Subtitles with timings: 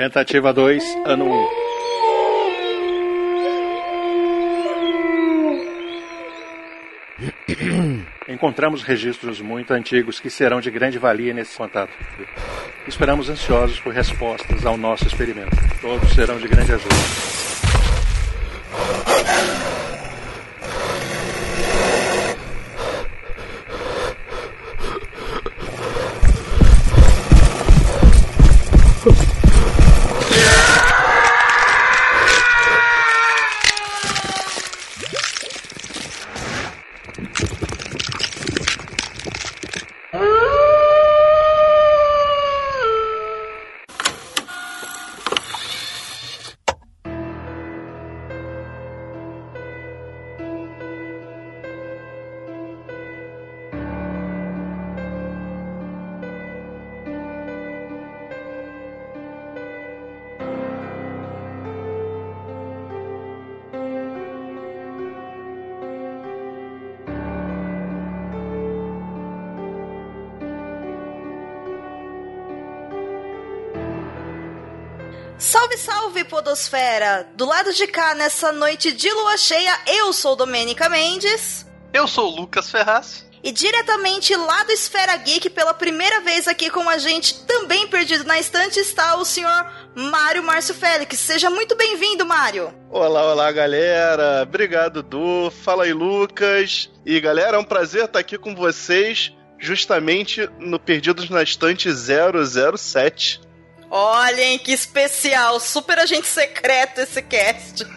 [0.00, 1.30] Tentativa 2, ano 1.
[7.60, 8.06] Um.
[8.26, 11.92] Encontramos registros muito antigos que serão de grande valia nesse contato.
[12.88, 15.54] Esperamos ansiosos por respostas ao nosso experimento.
[15.82, 17.29] Todos serão de grande ajuda.
[76.50, 77.28] Podosfera.
[77.36, 81.64] Do lado de cá, nessa noite de lua cheia, eu sou Domênica Mendes.
[81.92, 83.24] Eu sou Lucas Ferraz.
[83.40, 88.24] E diretamente lá do Esfera Geek, pela primeira vez aqui com a gente, também perdido
[88.24, 91.20] na estante, está o senhor Mário Márcio Félix.
[91.20, 92.74] Seja muito bem-vindo, Mário.
[92.90, 94.42] Olá, olá, galera.
[94.42, 95.52] Obrigado, Du.
[95.62, 96.90] Fala aí, Lucas.
[97.06, 103.40] E, galera, é um prazer estar aqui com vocês, justamente no Perdidos na Estante 007.
[103.90, 107.84] Olhem que especial, super agente secreto esse cast.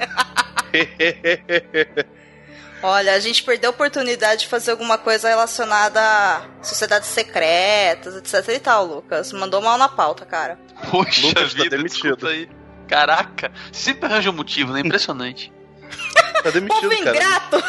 [2.81, 8.55] Olha, a gente perdeu a oportunidade de fazer alguma coisa relacionada a sociedades secretas, etc
[8.55, 9.31] e tal, Lucas.
[9.31, 10.57] Mandou mal na pauta, cara.
[10.91, 12.27] Poxa Lucas tá vida, tá demitido.
[12.27, 12.49] aí.
[12.87, 14.81] Caraca, sempre arranja um motivo, né?
[14.81, 15.53] Impressionante.
[16.43, 17.63] tá demitido, Povo ingrato.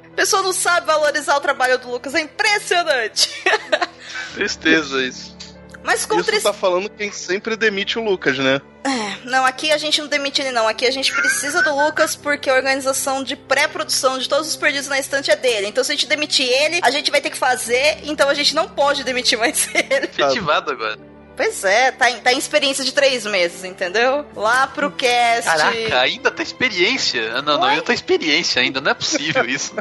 [0.20, 3.42] A pessoa não sabe valorizar o trabalho do Lucas, é impressionante.
[4.34, 5.34] Tristeza isso.
[5.82, 8.60] Mas com Isso tá falando quem sempre demite o Lucas, né?
[8.84, 10.68] É, não, aqui a gente não demite ele não.
[10.68, 14.88] Aqui a gente precisa do Lucas porque a organização de pré-produção de todos os perdidos
[14.88, 15.68] na estante é dele.
[15.68, 18.54] Então se a gente demitir ele, a gente vai ter que fazer, então a gente
[18.54, 20.04] não pode demitir mais ele.
[20.04, 20.98] Efetivado agora.
[21.40, 24.26] Pois é, tá em, tá em experiência de três meses, entendeu?
[24.36, 25.44] Lá pro cast.
[25.44, 27.32] Caraca, ainda tá experiência?
[27.34, 29.72] Ah, não, não, ainda tá experiência ainda, não é possível isso.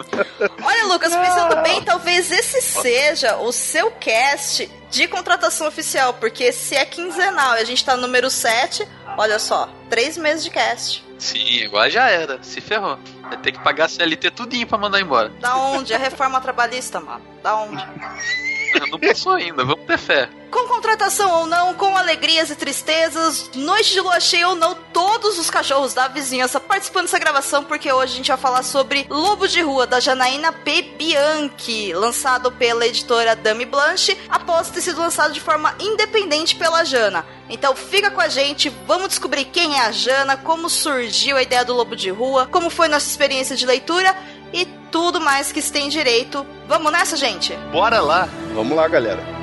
[0.63, 6.77] Olha, Lucas, pensando bem, talvez esse seja o seu cast de contratação oficial, porque se
[6.77, 8.87] é quinzenal e a gente tá no número 7,
[9.17, 11.03] olha só, três meses de cast.
[11.17, 12.97] Sim, agora já era, se ferrou.
[13.23, 15.27] Vai ter que pagar CLT tudinho pra mandar embora.
[15.41, 15.93] Da onde?
[15.93, 17.21] A reforma trabalhista, mano.
[17.43, 17.85] Da onde?
[18.89, 20.29] Não passou ainda, vamos ter fé.
[20.49, 25.37] Com contratação ou não, com alegrias e tristezas, noite de lua cheia ou não, todos
[25.37, 29.47] os cachorros da vizinhança participando dessa gravação, porque hoje a gente vai falar sobre Lobo
[29.47, 30.81] de Rua, da Janaína P.
[30.97, 37.23] Bianchi, lançado pela editora Dame Blanche, após ter sido lançado de forma independente pela Jana.
[37.47, 41.63] Então fica com a gente, vamos descobrir quem é a Jana, como surgiu a ideia
[41.63, 44.15] do Lobo de Rua, como foi nossa experiência de leitura
[44.53, 46.45] e tudo mais que se tem direito.
[46.67, 47.53] Vamos nessa, gente?
[47.71, 48.27] Bora lá!
[48.53, 49.38] Vamos lá, galera.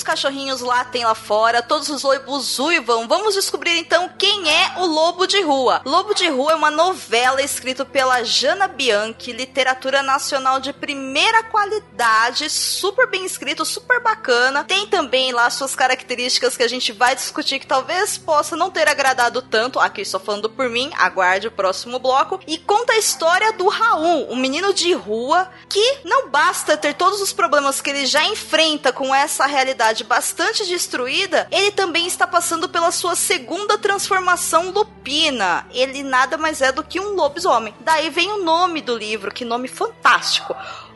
[0.00, 4.86] Os cachorrinhos latem lá fora, todos os lobos uivam, vamos descobrir então quem é o
[4.86, 5.82] Lobo de Rua.
[5.84, 12.48] Lobo de Rua é uma novela escrita pela Jana Bianchi, literatura nacional de primeira qualidade,
[12.48, 14.64] super bem escrito, super bacana.
[14.64, 18.88] Tem também lá suas características que a gente vai discutir que talvez possa não ter
[18.88, 19.78] agradado tanto.
[19.78, 22.40] Aqui estou falando por mim, aguarde o próximo bloco.
[22.46, 27.20] E conta a história do Raul, um menino de rua que não basta ter todos
[27.20, 32.68] os problemas que ele já enfrenta com essa realidade bastante destruída, ele também está passando
[32.68, 35.66] pela sua segunda transformação lupina.
[35.72, 37.74] Ele nada mais é do que um lobisomem.
[37.80, 40.54] Daí vem o nome do livro, que nome fantástico.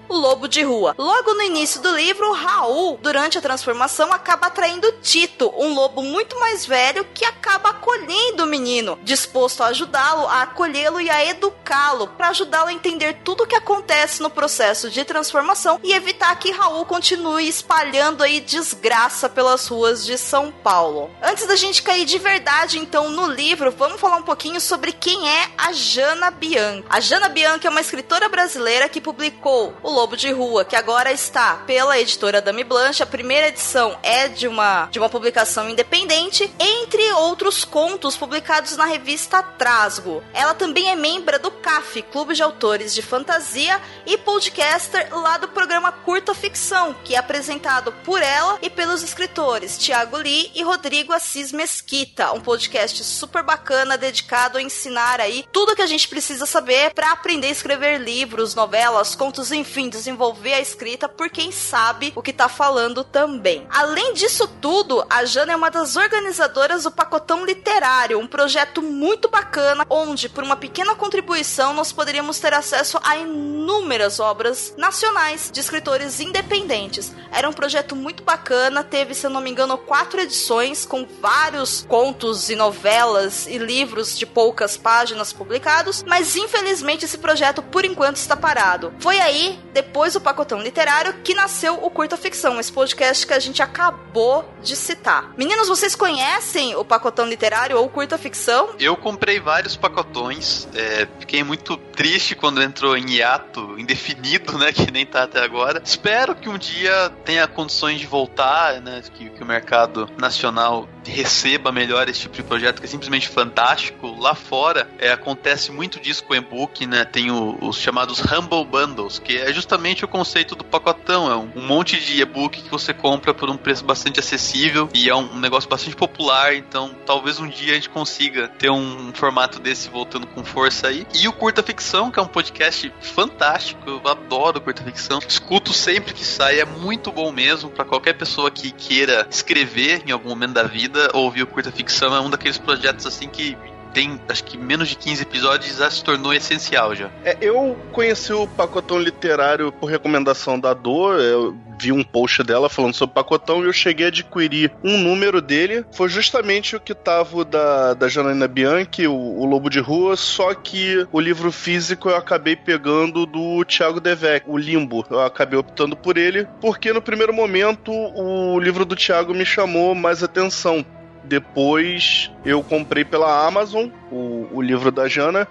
[0.09, 0.95] O lobo de rua.
[0.99, 6.39] Logo no início do livro, Raul, durante a transformação, acaba atraindo Tito, um lobo muito
[6.39, 12.09] mais velho que acaba acolhendo o menino, disposto a ajudá-lo, a acolhê-lo e a educá-lo,
[12.09, 16.51] para ajudá-lo a entender tudo o que acontece no processo de transformação e evitar que
[16.51, 21.11] Raul continue espalhando aí desgraça pelas ruas de São Paulo.
[21.23, 25.29] Antes da gente cair de verdade, então, no livro, vamos falar um pouquinho sobre quem
[25.29, 26.85] é a Jana Bianchi.
[26.89, 31.11] A Jana Bianchi é uma escritora brasileira que publicou O Lobo de Rua, que agora
[31.11, 33.03] está pela editora Dame Blanche.
[33.03, 38.85] A primeira edição é de uma, de uma publicação independente, entre outros contos publicados na
[38.85, 40.23] revista Trasgo.
[40.35, 45.49] Ela também é membro do CAF, Clube de Autores de Fantasia, e podcaster lá do
[45.49, 51.13] programa Curta Ficção, que é apresentado por ela e pelos escritores Tiago Lee e Rodrigo
[51.13, 56.45] Assis Mesquita, um podcast super bacana dedicado a ensinar aí tudo que a gente precisa
[56.45, 62.13] saber para aprender a escrever livros, novelas, contos, enfim, desenvolver a escrita por quem sabe
[62.15, 63.67] o que tá falando também.
[63.71, 69.29] Além disso tudo, a Jana é uma das organizadoras do Pacotão Literário, um projeto muito
[69.29, 75.61] bacana onde, por uma pequena contribuição, nós poderíamos ter acesso a inúmeras obras nacionais de
[75.61, 77.13] escritores independentes.
[77.33, 81.85] Era um projeto muito bacana, teve, se eu não me engano, quatro edições com vários
[81.89, 88.17] contos e novelas e livros de poucas páginas publicados, mas infelizmente esse projeto por enquanto
[88.17, 88.93] está parado.
[89.01, 93.41] Foi aí, depois do Pacotão Literário, que nasceu o Curta Ficção, esse podcast que a
[93.41, 95.33] gente acabou de citar.
[95.37, 98.71] Meninos, vocês conhecem o Pacotão Literário ou Curta Ficção?
[98.79, 104.91] Eu comprei vários pacotões, é, fiquei muito triste quando entrou em hiato indefinido, né, que
[104.93, 105.83] nem tá até agora.
[105.85, 111.71] Espero que um dia tenha condições de voltar, né, que, que o mercado nacional receba
[111.71, 114.15] melhor esse tipo de projeto que é simplesmente fantástico.
[114.19, 117.05] Lá fora é, acontece muito disso com o e-book, né?
[117.05, 121.31] Tem o, os chamados Humble Bundles, que é justamente o conceito do pacotão.
[121.31, 125.09] É um, um monte de e-book que você compra por um preço bastante acessível e
[125.09, 126.55] é um, um, negócio bastante popular.
[126.55, 131.07] Então, talvez um dia a gente consiga ter um formato desse voltando com força aí.
[131.15, 133.83] E o Curta Ficção, que é um podcast fantástico.
[133.89, 135.19] Eu adoro Curta Ficção.
[135.27, 140.11] Escuto sempre que sai, é muito bom mesmo para qualquer pessoa que queira escrever em
[140.11, 143.57] algum momento da vida ouvir Curta Ficção é um daqueles projetos assim que
[143.95, 147.09] tem acho que menos de 15 episódios já se tornou essencial já.
[147.25, 152.69] É, eu conheci o Pacotão Literário por recomendação da Dor, eu vi um post dela
[152.69, 155.85] falando sobre Pacotão e eu cheguei a adquirir um número dele.
[155.93, 160.55] Foi justamente o que tava da, da Janaina Bianchi, o, o Lobo de Rua, só
[160.55, 165.05] que o livro físico eu acabei pegando do Thiago Devec, o Limbo.
[165.11, 169.95] Eu acabei optando por ele, porque no primeiro momento o livro do Thiago me chamou
[169.95, 170.85] mais atenção
[171.25, 175.49] depois eu comprei pela Amazon o, o livro da Jana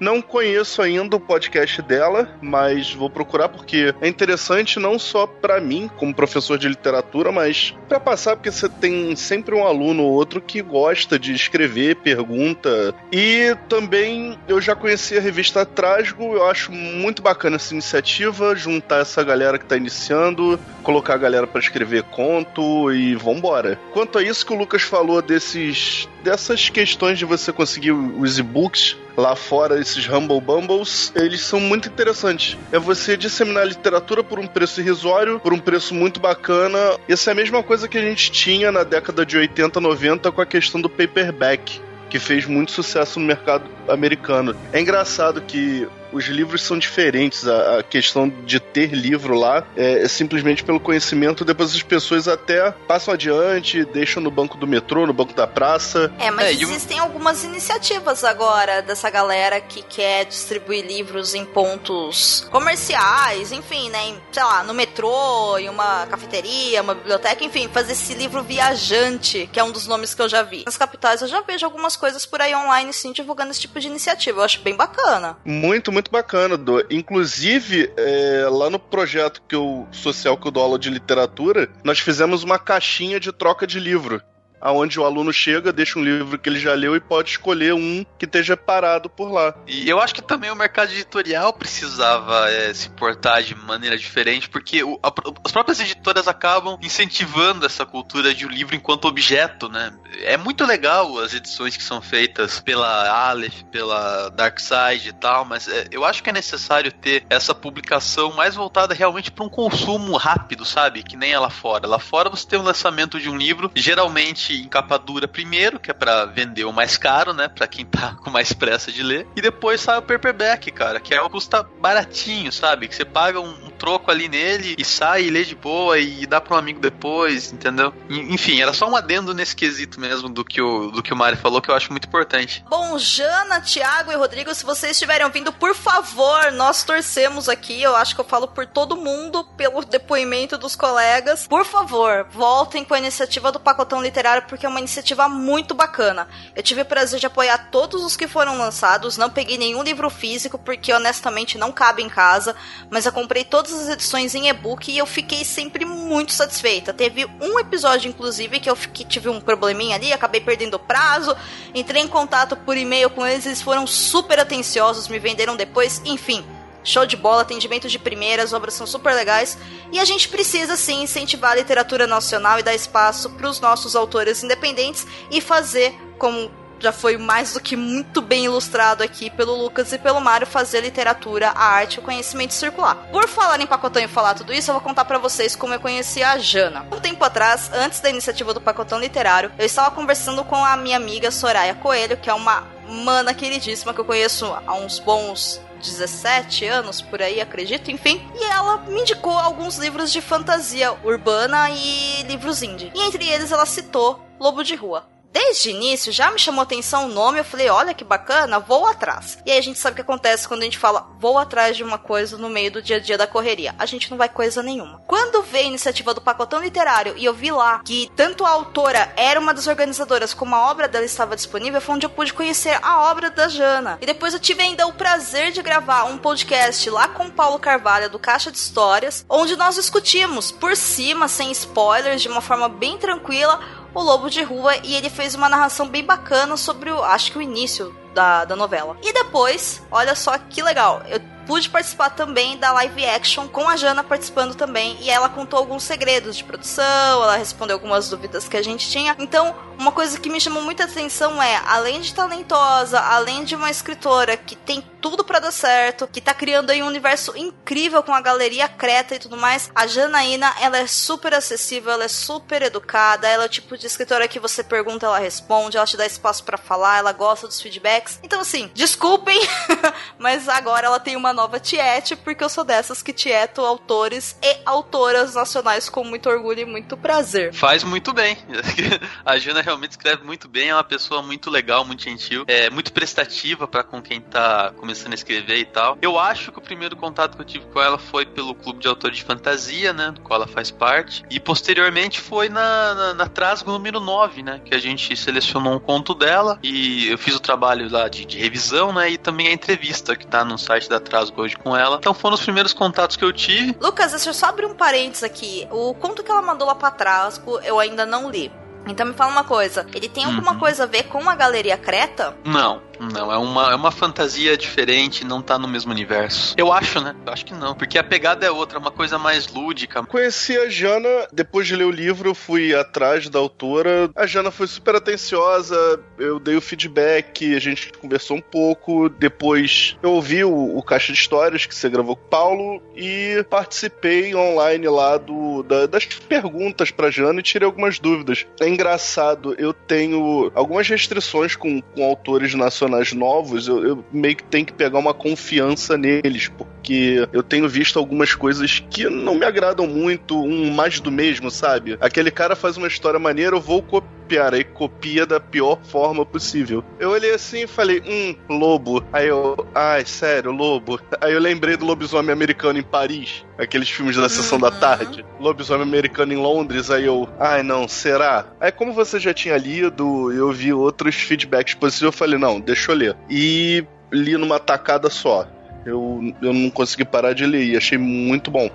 [0.00, 5.60] não conheço ainda o podcast dela, mas vou procurar porque é interessante não só para
[5.60, 10.12] mim, como professor de literatura, mas para passar, porque você tem sempre um aluno ou
[10.12, 12.94] outro que gosta de escrever, pergunta.
[13.12, 19.00] E também eu já conheci a revista Trasgo, eu acho muito bacana essa iniciativa, juntar
[19.00, 23.78] essa galera que tá iniciando, colocar a galera para escrever conto e vambora.
[23.92, 28.96] Quanto a isso que o Lucas falou desses dessas questões de você conseguir os e-books
[29.16, 32.58] lá fora, esses Humble Bumbles, eles são muito interessantes.
[32.72, 36.78] É você disseminar literatura por um preço irrisório, por um preço muito bacana.
[37.08, 40.40] Essa é a mesma coisa que a gente tinha na década de 80, 90 com
[40.40, 44.56] a questão do paperback que fez muito sucesso no mercado americano.
[44.72, 47.46] É engraçado que os livros são diferentes.
[47.46, 51.44] A, a questão de ter livro lá é, é, simplesmente pelo conhecimento.
[51.44, 56.12] Depois as pessoas até passam adiante, deixam no banco do metrô, no banco da praça.
[56.18, 57.04] É, mas é, existem eu...
[57.04, 64.08] algumas iniciativas agora dessa galera que quer distribuir livros em pontos comerciais, enfim, né?
[64.08, 69.48] Em, sei lá, no metrô, em uma cafeteria, uma biblioteca, enfim, fazer esse livro viajante,
[69.52, 70.64] que é um dos nomes que eu já vi.
[70.64, 73.86] Nas capitais eu já vejo algumas coisas por aí online, sim, divulgando esse tipo de
[73.86, 74.40] iniciativa.
[74.40, 75.36] Eu acho bem bacana.
[75.44, 76.84] Muito, muito bacana, do.
[76.90, 81.98] Inclusive, é, lá no projeto que eu, social que eu dou aula de literatura, nós
[81.98, 84.22] fizemos uma caixinha de troca de livro
[84.66, 88.04] aonde o aluno chega, deixa um livro que ele já leu e pode escolher um
[88.18, 89.54] que esteja parado por lá.
[89.64, 94.48] E eu acho que também o mercado editorial precisava é, se portar de maneira diferente,
[94.48, 95.12] porque o, a,
[95.44, 99.92] as próprias editoras acabam incentivando essa cultura de o um livro enquanto objeto, né?
[100.22, 105.44] É muito legal as edições que são feitas pela Aleph, pela Dark Side e tal,
[105.44, 109.48] mas é, eu acho que é necessário ter essa publicação mais voltada realmente para um
[109.48, 111.04] consumo rápido, sabe?
[111.04, 111.86] Que nem ela fora.
[111.86, 115.78] Lá fora você tem o lançamento de um livro, geralmente geralmente em capa dura primeiro,
[115.78, 117.48] que é para vender o mais caro, né?
[117.48, 119.26] Pra quem tá com mais pressa de ler.
[119.36, 122.88] E depois sai o paperback, cara, que é o custa baratinho, sabe?
[122.88, 126.26] Que você paga um, um troco ali nele e sai e lê de boa e
[126.26, 127.92] dá para um amigo depois, entendeu?
[128.08, 131.36] Enfim, era só um adendo nesse quesito mesmo do que o, do que o Mari
[131.36, 132.64] falou, que eu acho muito importante.
[132.68, 137.94] Bom, Jana, Thiago e Rodrigo, se vocês estiverem ouvindo, por favor, nós torcemos aqui, eu
[137.94, 141.46] acho que eu falo por todo mundo, pelo depoimento dos colegas.
[141.46, 146.28] Por favor, voltem com a iniciativa do Pacotão Literário, porque é uma iniciativa muito bacana.
[146.54, 150.08] Eu tive o prazer de apoiar todos os que foram lançados, não peguei nenhum livro
[150.08, 152.54] físico, porque honestamente não cabe em casa,
[152.90, 156.92] mas eu comprei todas as edições em e-book e eu fiquei sempre muito satisfeita.
[156.92, 161.36] Teve um episódio, inclusive, que eu fiquei, tive um probleminha ali, acabei perdendo o prazo,
[161.74, 166.44] entrei em contato por e-mail com eles, eles foram super atenciosos, me venderam depois, enfim.
[166.86, 169.58] Show de bola, atendimento de primeira, as obras são super legais.
[169.90, 173.96] E a gente precisa sim incentivar a literatura nacional e dar espaço para os nossos
[173.96, 179.56] autores independentes e fazer, como já foi mais do que muito bem ilustrado aqui pelo
[179.56, 182.94] Lucas e pelo Mário, fazer literatura, a arte e o conhecimento circular.
[183.10, 185.80] Por falar em Pacotão e falar tudo isso, eu vou contar para vocês como eu
[185.80, 186.86] conheci a Jana.
[186.92, 190.96] Um tempo atrás, antes da iniciativa do Pacotão Literário, eu estava conversando com a minha
[190.96, 196.64] amiga Soraya Coelho, que é uma mana queridíssima que eu conheço há uns bons 17
[196.66, 198.20] anos por aí, acredito, enfim.
[198.34, 202.92] E ela me indicou alguns livros de fantasia urbana e livros indie.
[202.94, 205.15] E entre eles ela citou Lobo de Rua.
[205.36, 208.86] Desde o início já me chamou atenção o nome, eu falei, olha que bacana, vou
[208.86, 209.36] atrás.
[209.44, 211.84] E aí a gente sabe o que acontece quando a gente fala, vou atrás de
[211.84, 213.74] uma coisa no meio do dia a dia da correria.
[213.78, 215.02] A gente não vai coisa nenhuma.
[215.06, 219.12] Quando veio a iniciativa do Pacotão Literário e eu vi lá que tanto a autora
[219.14, 222.78] era uma das organizadoras como a obra dela estava disponível, foi onde eu pude conhecer
[222.80, 223.98] a obra da Jana.
[224.00, 227.58] E depois eu tive ainda o prazer de gravar um podcast lá com o Paulo
[227.58, 232.70] Carvalho do Caixa de Histórias, onde nós discutimos por cima, sem spoilers, de uma forma
[232.70, 233.60] bem tranquila,
[233.96, 237.38] o Lobo de Rua e ele fez uma narração bem bacana sobre o, acho que
[237.38, 238.96] o início da, da novela.
[239.02, 243.76] E depois, olha só que legal, eu pude participar também da live action com a
[243.76, 248.56] Jana participando também e ela contou alguns segredos de produção, ela respondeu algumas dúvidas que
[248.56, 249.14] a gente tinha.
[249.18, 253.70] Então, uma coisa que me chamou muita atenção é, além de talentosa, além de uma
[253.70, 258.12] escritora que tem tudo para dar certo, que tá criando aí um universo incrível com
[258.12, 262.62] a galeria Creta e tudo mais, a Janaína, ela é super acessível, ela é super
[262.62, 266.04] educada, ela é o tipo de escritora que você pergunta, ela responde, ela te dá
[266.04, 268.05] espaço para falar, ela gosta dos feedbacks.
[268.22, 269.38] Então assim, desculpem,
[270.18, 274.58] mas agora ela tem uma nova tiete, porque eu sou dessas que tieto autores e
[274.64, 277.52] autoras nacionais com muito orgulho e muito prazer.
[277.52, 278.36] Faz muito bem.
[279.24, 282.92] A Jana realmente escreve muito bem, é uma pessoa muito legal, muito gentil, é muito
[282.92, 285.98] prestativa para com quem tá começando a escrever e tal.
[286.00, 288.88] Eu acho que o primeiro contato que eu tive com ela foi pelo clube de
[288.88, 293.28] autores de fantasia, né, do qual ela faz parte, e posteriormente foi na, na, na
[293.28, 297.40] Trasgo número 9, né, que a gente selecionou um conto dela e eu fiz o
[297.40, 301.00] trabalho lá de, de revisão, né, e também a entrevista que tá no site da
[301.00, 301.96] Trasgo hoje com ela.
[301.96, 303.76] Então foram os primeiros contatos que eu tive.
[303.80, 305.66] Lucas, deixa eu só abrir um parênteses aqui.
[305.70, 308.52] O conto que ela mandou lá pra trás, eu ainda não li.
[308.88, 310.58] Então me fala uma coisa, ele tem alguma uhum.
[310.58, 312.36] coisa a ver com a Galeria Creta?
[312.44, 316.54] Não, não, é uma, é uma fantasia diferente, não tá no mesmo universo.
[316.56, 317.14] Eu acho, né?
[317.24, 320.02] Eu acho que não, porque a pegada é outra, é uma coisa mais lúdica.
[320.04, 324.10] Conheci a Jana, depois de ler o livro, fui atrás da autora.
[324.14, 329.08] A Jana foi super atenciosa, eu dei o feedback, a gente conversou um pouco.
[329.08, 333.44] Depois eu ouvi o, o Caixa de Histórias que você gravou com o Paulo e
[333.50, 338.46] participei online lá do, da, das perguntas pra Jana e tirei algumas dúvidas.
[338.60, 344.44] É engraçado, eu tenho algumas restrições com, com autores nacionais novos, eu, eu, meio que
[344.44, 349.44] tenho que pegar uma confiança neles, porque eu tenho visto algumas coisas que não me
[349.44, 351.96] agradam muito, um mais do mesmo, sabe?
[352.00, 354.06] Aquele cara faz uma história maneira, eu vou copiar,
[354.54, 356.82] aí copia da pior forma possível.
[356.98, 359.04] Eu olhei assim e falei, hum, lobo.
[359.12, 360.98] Aí eu, ai, sério, lobo.
[361.20, 365.24] Aí eu lembrei do lobisomem americano em Paris, aqueles filmes da sessão da tarde.
[365.38, 368.46] Lobisomem americano em Londres, aí eu, ai não, será?
[368.60, 372.86] Aí como você já tinha lido, eu vi outros feedbacks positivos, eu falei, não, deixa
[372.86, 373.16] deixa eu ler.
[373.28, 375.48] E li numa tacada só.
[375.84, 378.68] Eu, eu não consegui parar de ler e achei muito bom.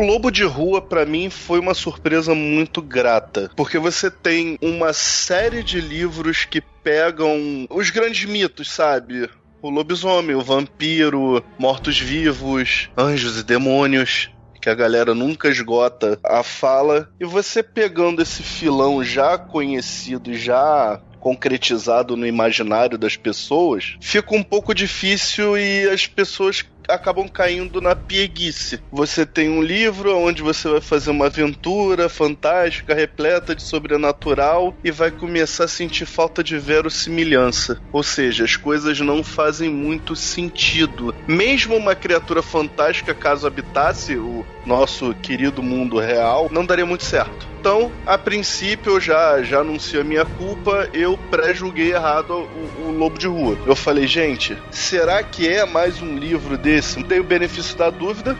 [0.00, 3.50] O Lobo de Rua, para mim, foi uma surpresa muito grata.
[3.54, 9.28] Porque você tem uma série de livros que pegam os grandes mitos, sabe?
[9.60, 14.30] O lobisomem, o vampiro, mortos-vivos, anjos e demônios
[14.62, 17.10] que a galera nunca esgota a fala.
[17.20, 24.42] E você pegando esse filão já conhecido, já concretizado no imaginário das pessoas, fica um
[24.42, 28.80] pouco difícil e as pessoas acabam caindo na pieguice.
[28.90, 34.90] Você tem um livro onde você vai fazer uma aventura fantástica, repleta de sobrenatural e
[34.90, 37.80] vai começar a sentir falta de verossimilhança.
[37.92, 41.14] Ou seja, as coisas não fazem muito sentido.
[41.26, 47.49] Mesmo uma criatura fantástica, caso habitasse o nosso querido mundo real, não daria muito certo.
[47.60, 52.90] Então, a princípio, eu já, já anuncio a minha culpa, eu pré-julguei errado o, o,
[52.90, 53.54] Lobo de Rua.
[53.66, 57.02] Eu falei, gente, será que é mais um livro desse?
[57.02, 58.34] Dei o benefício da dúvida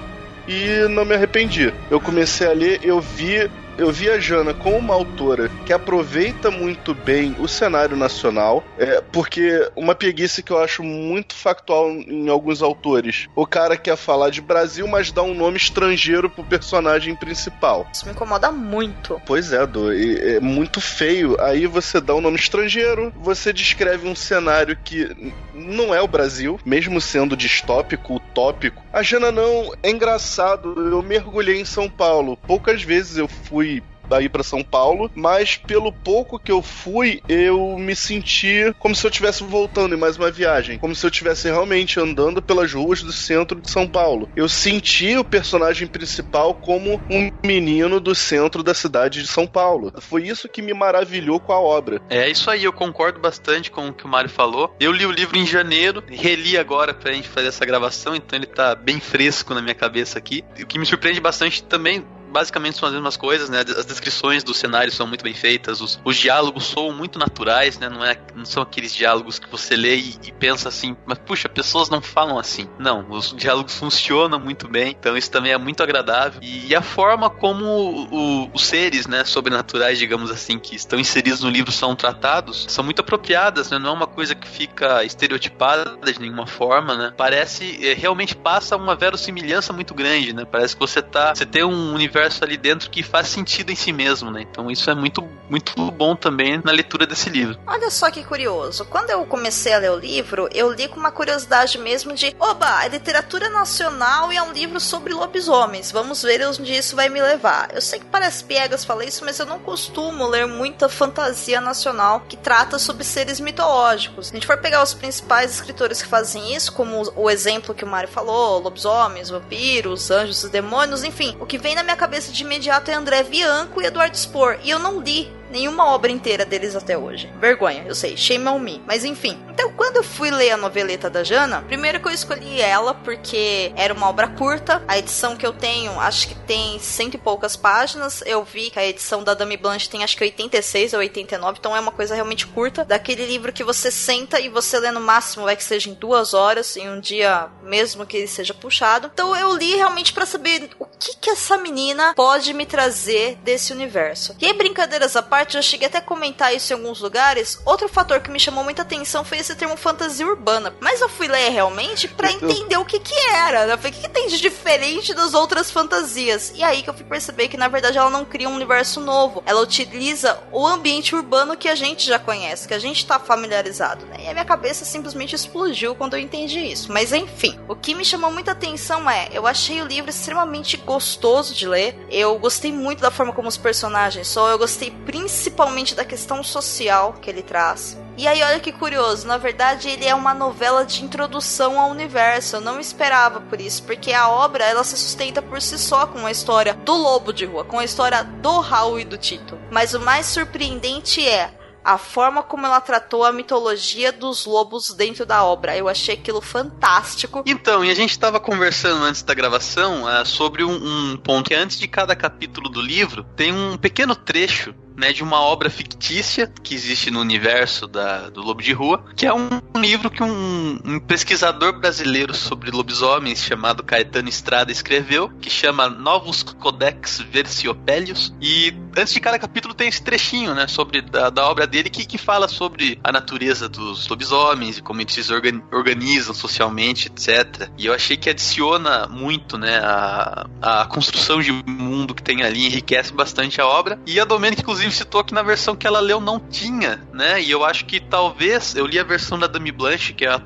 [0.49, 1.71] e não me arrependi.
[1.91, 3.51] Eu comecei a ler, eu vi
[3.81, 9.01] eu vi a Jana como uma autora que aproveita muito bem o cenário nacional, é,
[9.11, 13.27] porque uma preguiça que eu acho muito factual em alguns autores.
[13.35, 17.89] O cara quer falar de Brasil, mas dá um nome estrangeiro pro personagem principal.
[17.91, 19.21] Isso me incomoda muito.
[19.25, 21.41] Pois é, do, é muito feio.
[21.41, 26.61] Aí você dá um nome estrangeiro, você descreve um cenário que não é o Brasil,
[26.67, 28.83] mesmo sendo distópico, utópico.
[28.93, 32.37] A Jana não, é engraçado, eu mergulhei em São Paulo.
[32.47, 33.70] Poucas vezes eu fui
[34.11, 39.07] daí para São Paulo, mas pelo pouco que eu fui, eu me senti como se
[39.07, 43.03] eu estivesse voltando em mais uma viagem, como se eu estivesse realmente andando pelas ruas
[43.03, 44.29] do centro de São Paulo.
[44.35, 49.93] Eu senti o personagem principal como um menino do centro da cidade de São Paulo.
[50.01, 52.01] Foi isso que me maravilhou com a obra.
[52.11, 54.75] É isso aí, eu concordo bastante com o que o Mário falou.
[54.81, 58.47] Eu li o livro em janeiro, reli agora pra gente fazer essa gravação, então ele
[58.47, 60.45] tá bem fresco na minha cabeça aqui.
[60.61, 63.61] O que me surpreende bastante também basicamente são as mesmas coisas, né?
[63.61, 67.89] As descrições do cenário são muito bem feitas, os, os diálogos soam muito naturais, né?
[67.89, 71.49] Não, é, não são aqueles diálogos que você lê e, e, pensa assim, mas puxa,
[71.49, 72.69] pessoas não falam assim.
[72.79, 76.41] Não, os diálogos funcionam muito bem, então isso também é muito agradável.
[76.43, 80.99] E, e a forma como o, o, os seres, né, sobrenaturais, digamos assim, que estão
[80.99, 83.79] inseridos no livro são tratados, são muito apropriadas, né?
[83.79, 87.13] Não é uma coisa que fica estereotipada de nenhuma forma, né?
[87.17, 90.45] Parece, é, realmente passa uma verossimilhança muito grande, né?
[90.45, 93.75] Parece que você tá, você tem um universo universo ali dentro que faz sentido em
[93.75, 94.43] si mesmo, né?
[94.43, 97.59] Então isso é muito, muito bom também na leitura desse livro.
[97.67, 98.85] Olha só que curioso.
[98.85, 102.85] Quando eu comecei a ler o livro, eu li com uma curiosidade mesmo de, oba,
[102.85, 105.91] é literatura nacional e é um livro sobre lobisomens.
[105.91, 107.71] Vamos ver onde isso vai me levar.
[107.73, 112.21] Eu sei que parece piegas falar isso, mas eu não costumo ler muita fantasia nacional
[112.29, 114.27] que trata sobre seres mitológicos.
[114.27, 117.85] Se a gente for pegar os principais escritores que fazem isso, como o exemplo que
[117.85, 122.10] o Mário falou, lobisomens, vampiros, anjos e demônios, enfim, o que vem na minha cabeça
[122.11, 124.59] cabeça de imediato é André Bianco e Eduardo Spor.
[124.65, 127.33] E eu não li nenhuma obra inteira deles até hoje.
[127.41, 128.83] Vergonha, eu sei, shame on me.
[128.87, 129.39] Mas enfim.
[129.51, 133.73] Então, quando eu fui ler a noveleta da Jana, primeiro que eu escolhi ela porque
[133.77, 134.83] era uma obra curta.
[134.87, 138.23] A edição que eu tenho, acho que tem cento e poucas páginas.
[138.25, 141.77] Eu vi que a edição da Dame Blanche tem acho que 86 ou 89, então
[141.77, 142.85] é uma coisa realmente curta.
[142.85, 146.35] Daquele livro que você senta e você lê no máximo, vai que seja em duas
[146.35, 149.11] horas, em um dia mesmo que ele seja puxado.
[149.13, 153.73] Então eu li realmente para saber o que que essa menina pode me trazer desse
[153.73, 154.37] universo.
[154.41, 157.61] E aí, brincadeiras à parte, parte, eu cheguei até a comentar isso em alguns lugares.
[157.65, 160.75] Outro fator que me chamou muita atenção foi esse termo fantasia urbana.
[160.81, 163.65] Mas eu fui ler realmente para entender o que que era.
[163.65, 163.73] Né?
[163.73, 166.53] Eu falei, o que, que tem de diferente das outras fantasias?
[166.55, 169.43] E aí que eu fui perceber que, na verdade, ela não cria um universo novo.
[169.47, 174.05] Ela utiliza o ambiente urbano que a gente já conhece, que a gente tá familiarizado,
[174.07, 174.19] né?
[174.21, 176.93] E a minha cabeça simplesmente explodiu quando eu entendi isso.
[176.93, 181.55] Mas enfim, o que me chamou muita atenção é, eu achei o livro extremamente gostoso
[181.55, 181.97] de ler.
[182.11, 186.43] Eu gostei muito da forma como os personagens são, eu gostei principalmente principalmente da questão
[186.43, 187.97] social que ele traz.
[188.19, 192.57] E aí, olha que curioso, na verdade ele é uma novela de introdução ao universo.
[192.57, 196.27] Eu não esperava por isso, porque a obra ela se sustenta por si só com
[196.27, 199.57] a história do lobo de rua, com a história do Raul e do Tito.
[199.71, 205.25] Mas o mais surpreendente é a forma como ela tratou a mitologia dos lobos dentro
[205.25, 205.77] da obra.
[205.77, 207.43] Eu achei aquilo fantástico.
[207.47, 210.73] Então, e a gente estava conversando antes da gravação uh, sobre um,
[211.13, 215.23] um, ponto que antes de cada capítulo do livro tem um pequeno trecho né, de
[215.23, 219.49] uma obra fictícia que existe no universo da, do Lobo de Rua, que é um
[219.77, 226.43] livro que um, um pesquisador brasileiro sobre lobisomens chamado Caetano Estrada escreveu, que chama Novos
[226.43, 228.35] Codex Versiopélios.
[228.41, 232.05] E antes de cada capítulo tem esse trechinho, né, sobre da, da obra dele que,
[232.05, 235.33] que fala sobre a natureza dos lobisomens e como eles se
[235.73, 237.71] organizam socialmente, etc.
[237.79, 242.67] E eu achei que adiciona muito, né, a, a construção de mundo que tem ali,
[242.67, 243.99] enriquece bastante a obra.
[244.07, 247.51] E a Domênica, inclusive, citou que na versão que ela leu não tinha, né, e
[247.51, 250.41] eu acho que talvez, eu li a versão da Dami Blanche, que é a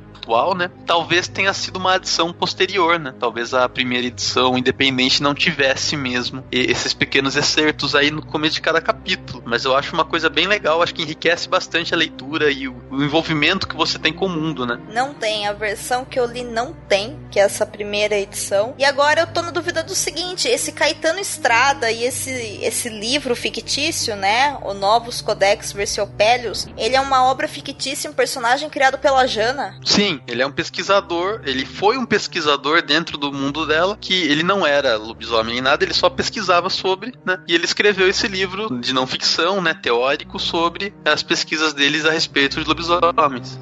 [0.55, 0.71] né?
[0.87, 3.15] Talvez tenha sido uma adição posterior, né?
[3.19, 8.61] Talvez a primeira edição independente não tivesse mesmo esses pequenos excertos aí no começo de
[8.61, 9.43] cada capítulo.
[9.45, 12.77] Mas eu acho uma coisa bem legal, acho que enriquece bastante a leitura e o,
[12.91, 14.81] o envolvimento que você tem com o mundo, né?
[14.93, 18.75] Não tem, a versão que eu li não tem, que é essa primeira edição.
[18.79, 22.31] E agora eu tô na dúvida do seguinte, esse Caetano Estrada e esse,
[22.63, 24.57] esse livro fictício, né?
[24.63, 29.79] O Novos Codex Versiopélios, ele é uma obra fictícia, um personagem criado pela Jana.
[29.85, 34.43] Sim, ele é um pesquisador, ele foi um pesquisador dentro do mundo dela, que ele
[34.43, 37.39] não era lobisomem nem nada, ele só pesquisava sobre, né?
[37.49, 42.11] E ele escreveu esse livro de não ficção, né, teórico, sobre as pesquisas deles a
[42.11, 43.59] respeito de lobisomens.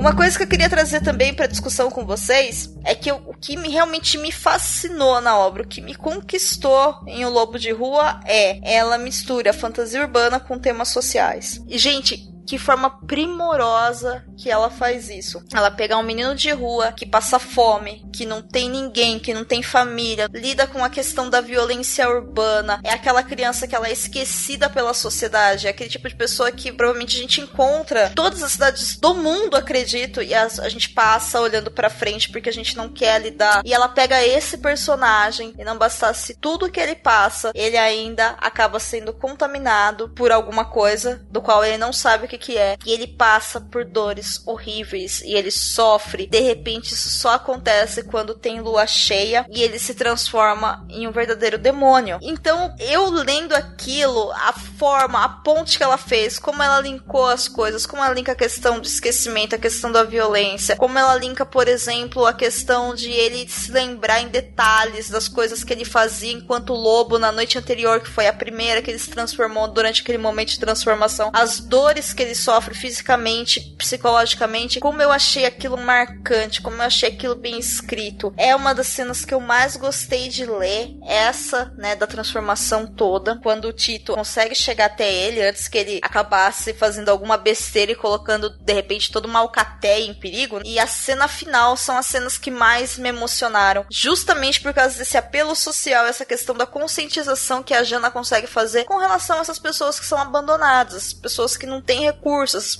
[0.00, 3.34] Uma coisa que eu queria trazer também para discussão com vocês é que eu, o
[3.34, 7.70] que me, realmente me fascinou na obra, o que me conquistou em O Lobo de
[7.70, 11.62] Rua é ela mistura fantasia urbana com temas sociais.
[11.68, 15.40] E gente, que forma primorosa que ela faz isso.
[15.54, 19.44] Ela pega um menino de rua que passa fome, que não tem ninguém, que não
[19.44, 23.92] tem família, lida com a questão da violência urbana, é aquela criança que ela é
[23.92, 28.42] esquecida pela sociedade, é aquele tipo de pessoa que provavelmente a gente encontra em todas
[28.42, 32.52] as cidades do mundo, acredito, e a, a gente passa olhando para frente porque a
[32.52, 33.62] gente não quer lidar.
[33.64, 38.80] E ela pega esse personagem e não bastasse tudo que ele passa, ele ainda acaba
[38.80, 42.76] sendo contaminado por alguma coisa do qual ele não sabe o que que é.
[42.84, 46.26] E ele passa por dores horríveis e ele sofre.
[46.26, 51.12] De repente, isso só acontece quando tem lua cheia e ele se transforma em um
[51.12, 52.18] verdadeiro demônio.
[52.22, 57.46] Então, eu lendo aquilo, a forma, a ponte que ela fez, como ela linkou as
[57.46, 61.44] coisas, como ela linka a questão do esquecimento, a questão da violência, como ela linka,
[61.44, 66.32] por exemplo, a questão de ele se lembrar em detalhes das coisas que ele fazia
[66.32, 70.18] enquanto lobo na noite anterior, que foi a primeira que ele se transformou durante aquele
[70.18, 75.76] momento de transformação, as dores que ele ele sofre fisicamente, psicologicamente, como eu achei aquilo
[75.76, 78.32] marcante, como eu achei aquilo bem escrito.
[78.36, 83.40] É uma das cenas que eu mais gostei de ler, essa, né, da transformação toda,
[83.42, 87.96] quando o Tito consegue chegar até ele antes que ele acabasse fazendo alguma besteira e
[87.96, 90.60] colocando de repente todo uma alcateia em perigo.
[90.64, 95.16] E a cena final são as cenas que mais me emocionaram, justamente por causa desse
[95.16, 99.58] apelo social, essa questão da conscientização que a Jana consegue fazer com relação a essas
[99.58, 102.19] pessoas que são abandonadas, as pessoas que não têm recursos,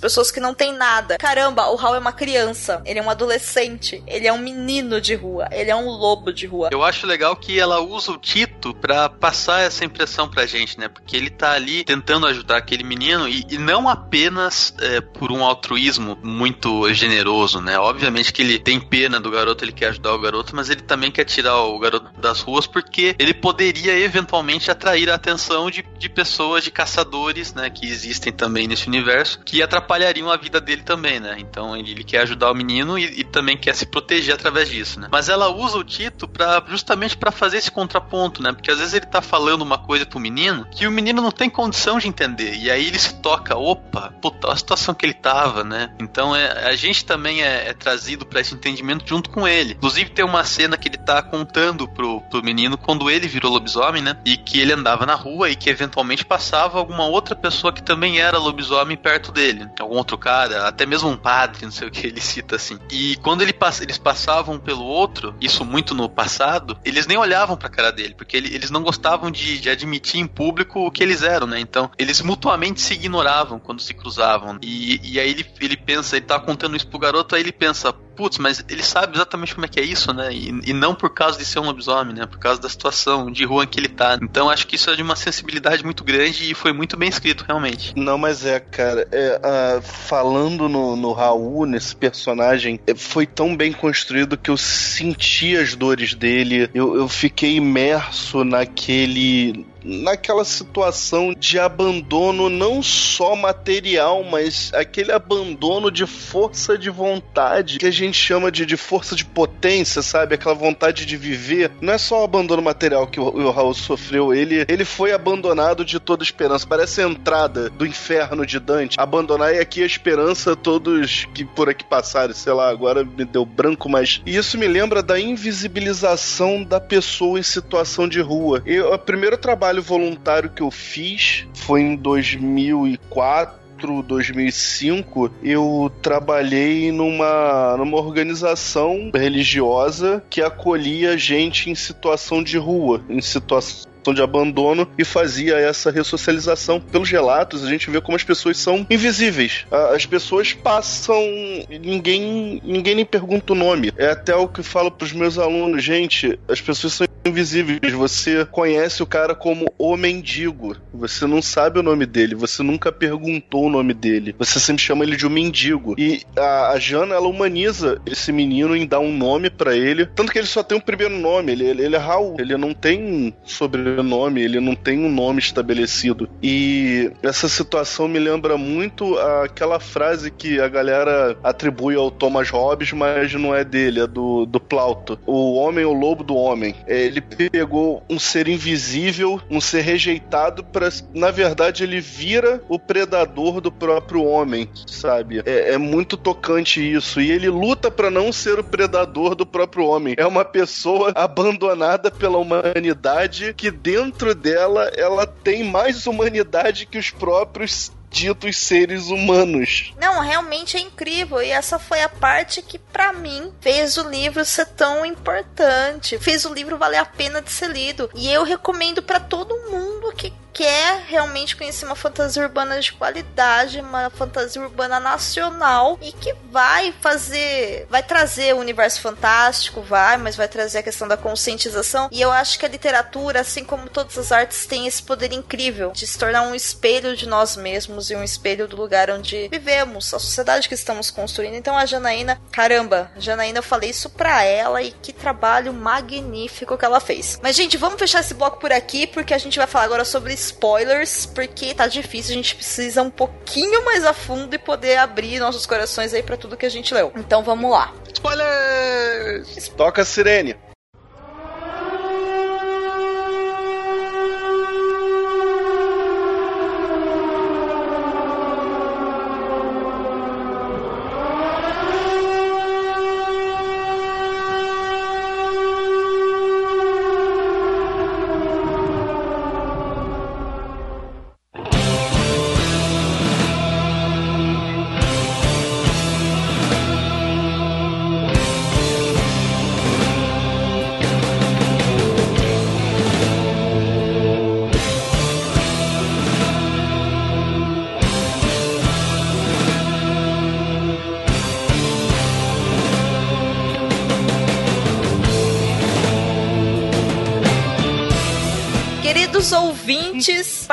[0.00, 1.16] pessoas que não têm nada.
[1.18, 5.14] Caramba, o Hal é uma criança, ele é um adolescente, ele é um menino de
[5.14, 6.68] rua, ele é um lobo de rua.
[6.70, 10.88] Eu acho legal que ela usa o Tito para passar essa impressão pra gente, né?
[10.88, 15.44] Porque ele tá ali tentando ajudar aquele menino e, e não apenas é, por um
[15.44, 17.78] altruísmo muito generoso, né?
[17.78, 21.10] Obviamente que ele tem pena do garoto, ele quer ajudar o garoto, mas ele também
[21.10, 26.08] quer tirar o garoto das ruas porque ele poderia eventualmente atrair a atenção de, de
[26.08, 27.70] pessoas, de caçadores, né?
[27.70, 31.36] Que existem também nesse universo universo que atrapalhariam a vida dele também, né?
[31.38, 34.98] Então ele, ele quer ajudar o menino e, e, também quer se proteger através disso,
[34.98, 35.08] né?
[35.10, 38.52] Mas ela usa o Tito para justamente para fazer esse contraponto, né?
[38.52, 41.50] Porque às vezes ele tá falando uma coisa pro menino que o menino não tem
[41.50, 42.54] condição de entender.
[42.54, 45.94] E aí ele se toca, opa, puta, a situação que ele tava, né?
[46.00, 49.74] Então é, a gente também é, é trazido para esse entendimento junto com ele.
[49.74, 54.02] Inclusive tem uma cena que ele tá contando pro, pro menino quando ele virou lobisomem,
[54.02, 54.16] né?
[54.24, 58.18] E que ele andava na rua e que eventualmente passava alguma outra pessoa que também
[58.18, 59.68] era lobisomem perto dele.
[59.78, 62.78] Algum outro cara, até mesmo um padre, não sei o que ele cita assim.
[62.90, 67.56] E quando ele pass eles passavam pelo outro, isso muito no passado, eles nem olhavam
[67.56, 71.02] pra cara dele, porque ele, eles não gostavam de, de, admitir em público o que
[71.02, 71.60] eles eram, né?
[71.60, 74.58] Então, eles mutuamente se ignoravam quando se cruzavam.
[74.62, 77.94] E, e aí ele, ele pensa, ele tá contando isso pro garoto, aí ele pensa,
[78.20, 80.30] putz, mas ele sabe exatamente como é que é isso, né?
[80.30, 82.26] E, e, não por causa de ser um lobisomem, né?
[82.26, 84.18] Por causa da situação de rua em que ele tá.
[84.20, 87.46] Então acho que isso é de uma sensibilidade muito grande e foi muito bem escrito,
[87.48, 87.94] realmente.
[87.96, 93.72] Não, mas é, cara, é, falando no, no Raul, nesse personagem, é, foi tão bem
[93.72, 101.58] construído que eu senti as dores dele, eu, eu fiquei imerso naquele naquela situação de
[101.58, 108.50] abandono não só material, mas aquele abandono de força de vontade que a gente chama
[108.50, 110.34] de, de força de potência, sabe?
[110.34, 111.70] Aquela vontade de viver.
[111.80, 115.84] Não é só o abandono material que o, o Raul sofreu, ele, ele foi abandonado
[115.84, 116.66] de toda esperança.
[116.66, 118.98] Parece a entrada do inferno de Dante.
[118.98, 123.44] Abandonar e aqui a esperança, todos que por aqui passaram, sei lá, agora me deu
[123.44, 128.62] branco, mas isso me lembra da invisibilização da pessoa em situação de rua.
[128.66, 133.60] Eu, o primeiro trabalho trabalho voluntário que eu fiz foi em 2004
[134.06, 143.22] 2005, eu trabalhei numa, numa organização religiosa que acolhia gente em situação de rua, em
[143.22, 146.80] situação de abandono e fazia essa ressocialização.
[146.80, 149.66] Pelos relatos, a gente vê como as pessoas são invisíveis.
[149.94, 151.20] As pessoas passam,
[151.68, 153.92] ninguém, ninguém nem pergunta o nome.
[153.96, 157.92] É até o que falo para os meus alunos, gente, as pessoas são invisíveis.
[157.92, 160.76] Você conhece o cara como o mendigo.
[160.92, 164.34] Você não sabe o nome dele, você nunca perguntou o nome dele.
[164.38, 165.94] Você sempre chama ele de um mendigo.
[165.98, 170.06] E a, a Jana, ela humaniza esse menino em dar um nome para ele.
[170.06, 172.36] Tanto que ele só tem um primeiro nome, ele, ele, ele é Raul.
[172.38, 173.89] Ele não tem sobrenome,
[174.36, 176.28] ele não tem um nome estabelecido.
[176.42, 182.92] E essa situação me lembra muito aquela frase que a galera atribui ao Thomas Hobbes,
[182.92, 185.18] mas não é dele, é do, do Plauto.
[185.26, 186.74] O homem é o lobo do homem.
[186.86, 192.78] É, ele pegou um ser invisível, um ser rejeitado, para na verdade ele vira o
[192.78, 195.42] predador do próprio homem, sabe?
[195.44, 197.20] É, é muito tocante isso.
[197.20, 200.14] E ele luta para não ser o predador do próprio homem.
[200.16, 207.10] É uma pessoa abandonada pela humanidade que dentro dela ela tem mais humanidade que os
[207.10, 209.94] próprios ditos seres humanos.
[209.98, 211.40] Não, realmente é incrível.
[211.40, 216.18] E essa foi a parte que, para mim, fez o livro ser tão importante.
[216.18, 218.10] Fez o livro valer a pena de ser lido.
[218.14, 223.80] E eu recomendo para todo mundo que quer realmente conhecer uma fantasia urbana de qualidade,
[223.80, 230.36] uma fantasia urbana nacional e que vai fazer, vai trazer o universo fantástico, vai, mas
[230.36, 232.10] vai trazer a questão da conscientização.
[232.12, 235.92] E eu acho que a literatura, assim como todas as artes, tem esse poder incrível
[235.92, 240.12] de se tornar um espelho de nós mesmos e um espelho do lugar onde vivemos,
[240.12, 241.54] a sociedade que estamos construindo.
[241.54, 246.84] Então a Janaína, caramba, Janaína, eu falei isso pra ela e que trabalho magnífico que
[246.84, 247.40] ela fez.
[247.42, 250.34] Mas gente, vamos fechar esse bloco por aqui porque a gente vai falar agora sobre
[250.50, 255.38] spoilers, porque tá difícil, a gente precisa um pouquinho mais a fundo e poder abrir
[255.38, 257.12] nossos corações aí para tudo que a gente leu.
[257.16, 257.92] Então vamos lá.
[258.12, 259.68] Spoilers!
[259.76, 260.56] Toca a sirene.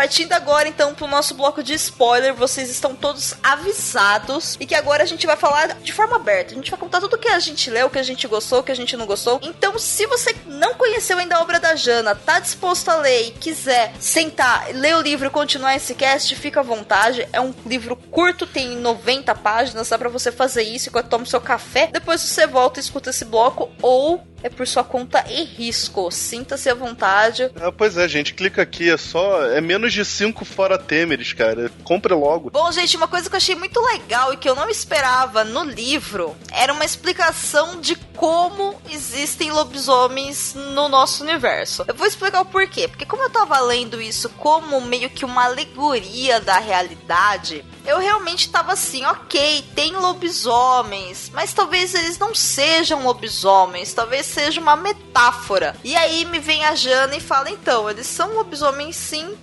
[0.08, 5.04] Partindo agora então pro nosso bloco de spoiler, vocês estão todos avisados e que agora
[5.04, 6.54] a gente vai falar de forma aberta.
[6.54, 8.60] A gente vai contar tudo o que a gente leu, o que a gente gostou,
[8.60, 9.38] o que a gente não gostou.
[9.43, 13.32] Então, se você não conheceu ainda a obra da Jana, tá disposto a ler e
[13.32, 17.28] quiser sentar, ler o livro e continuar esse cast, fica à vontade.
[17.34, 21.28] É um livro curto, tem 90 páginas, dá pra você fazer isso enquanto toma o
[21.28, 21.89] seu café.
[21.91, 26.12] Depois você volta e escuta esse bloco ou é por sua conta e risco.
[26.12, 27.52] Sinta-se à vontade.
[27.60, 29.43] Ah, pois é, gente, clica aqui, é só.
[29.45, 31.71] É menos de 5 fora Temeres, cara.
[31.84, 32.50] Compre logo.
[32.50, 35.63] Bom, gente, uma coisa que eu achei muito legal e que eu não esperava no
[35.63, 41.86] livro era uma explicação de como existem lobisomens no nosso universo.
[41.88, 42.88] Eu vou explicar o porquê.
[42.88, 48.50] Porque, como eu tava lendo isso como meio que uma alegoria da realidade, eu realmente
[48.50, 55.73] tava assim, ok, tem lobisomens, mas talvez eles não sejam lobisomens, talvez seja uma metáfora.
[55.86, 59.38] E aí me vem a Jana e fala: então, eles são lobisomens sim,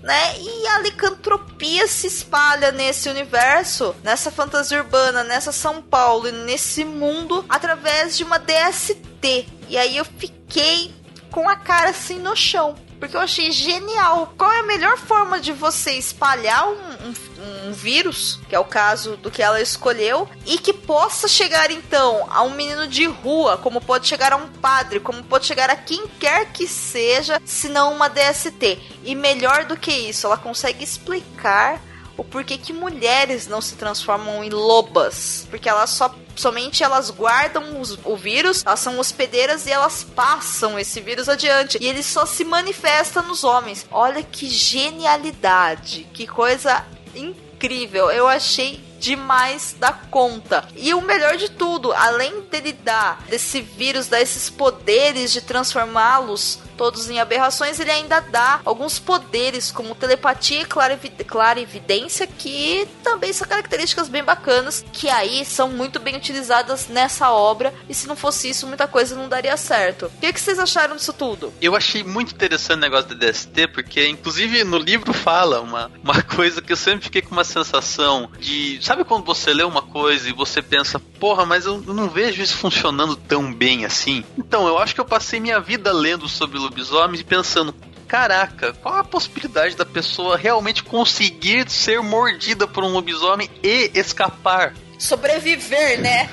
[0.00, 0.38] né?
[0.38, 6.84] E a licantropia se espalha nesse universo, nessa fantasia urbana, nessa São Paulo e nesse
[6.84, 9.48] mundo através de uma DST.
[9.68, 10.94] E aí eu fiquei
[11.32, 12.76] com a cara assim no chão.
[12.98, 14.32] Porque eu achei genial.
[14.36, 18.64] Qual é a melhor forma de você espalhar um, um, um, vírus, que é o
[18.64, 23.56] caso do que ela escolheu, e que possa chegar então a um menino de rua,
[23.56, 27.68] como pode chegar a um padre, como pode chegar a quem quer que seja, se
[27.68, 28.78] não uma DST.
[29.04, 31.80] E melhor do que isso, ela consegue explicar
[32.18, 35.46] o porquê que mulheres não se transformam em lobas.
[35.48, 40.78] Porque elas só somente elas guardam os, o vírus, elas são hospedeiras e elas passam
[40.78, 41.78] esse vírus adiante.
[41.80, 43.86] E ele só se manifesta nos homens.
[43.90, 48.10] Olha que genialidade, que coisa incrível.
[48.10, 50.66] Eu achei demais da conta.
[50.76, 56.58] E o melhor de tudo, além dele dar desse vírus, dar esses poderes de transformá-los
[56.78, 63.46] todos em aberrações, ele ainda dá alguns poderes, como telepatia e clarividência, que também são
[63.46, 68.48] características bem bacanas, que aí são muito bem utilizadas nessa obra, e se não fosse
[68.48, 70.06] isso, muita coisa não daria certo.
[70.06, 71.52] O que, que vocês acharam disso tudo?
[71.60, 76.22] Eu achei muito interessante o negócio da DST, porque inclusive no livro fala uma, uma
[76.22, 78.78] coisa que eu sempre fiquei com uma sensação de.
[78.82, 82.56] Sabe quando você lê uma coisa e você pensa, porra, mas eu não vejo isso
[82.56, 84.24] funcionando tão bem assim?
[84.36, 87.74] Então, eu acho que eu passei minha vida lendo sobre lobisomens e pensando,
[88.06, 94.74] caraca, qual a possibilidade da pessoa realmente conseguir ser mordida por um lobisomem e escapar?
[94.98, 96.28] sobreviver, né?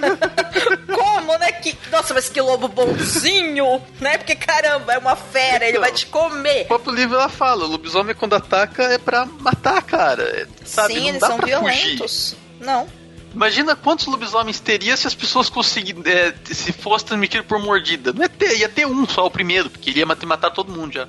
[0.92, 1.52] Como, né?
[1.52, 4.18] Que, nossa, mas que lobo bonzinho, né?
[4.18, 6.64] Porque caramba, é uma fera, então, ele vai te comer.
[6.64, 10.50] O próprio livro ela fala: o lobisomem quando ataca é pra matar, cara.
[10.66, 10.96] Sabe?
[10.96, 12.30] Sim, Não eles são violentos.
[12.32, 12.66] Fugir.
[12.66, 12.88] Não.
[13.36, 16.02] Imagina quantos lobisomens teria se as pessoas conseguissem.
[16.06, 18.14] É, se fosse transmitido por mordida.
[18.14, 20.94] Não ia ter, ia ter um só, o primeiro, porque ele ia matar todo mundo
[20.94, 21.06] já.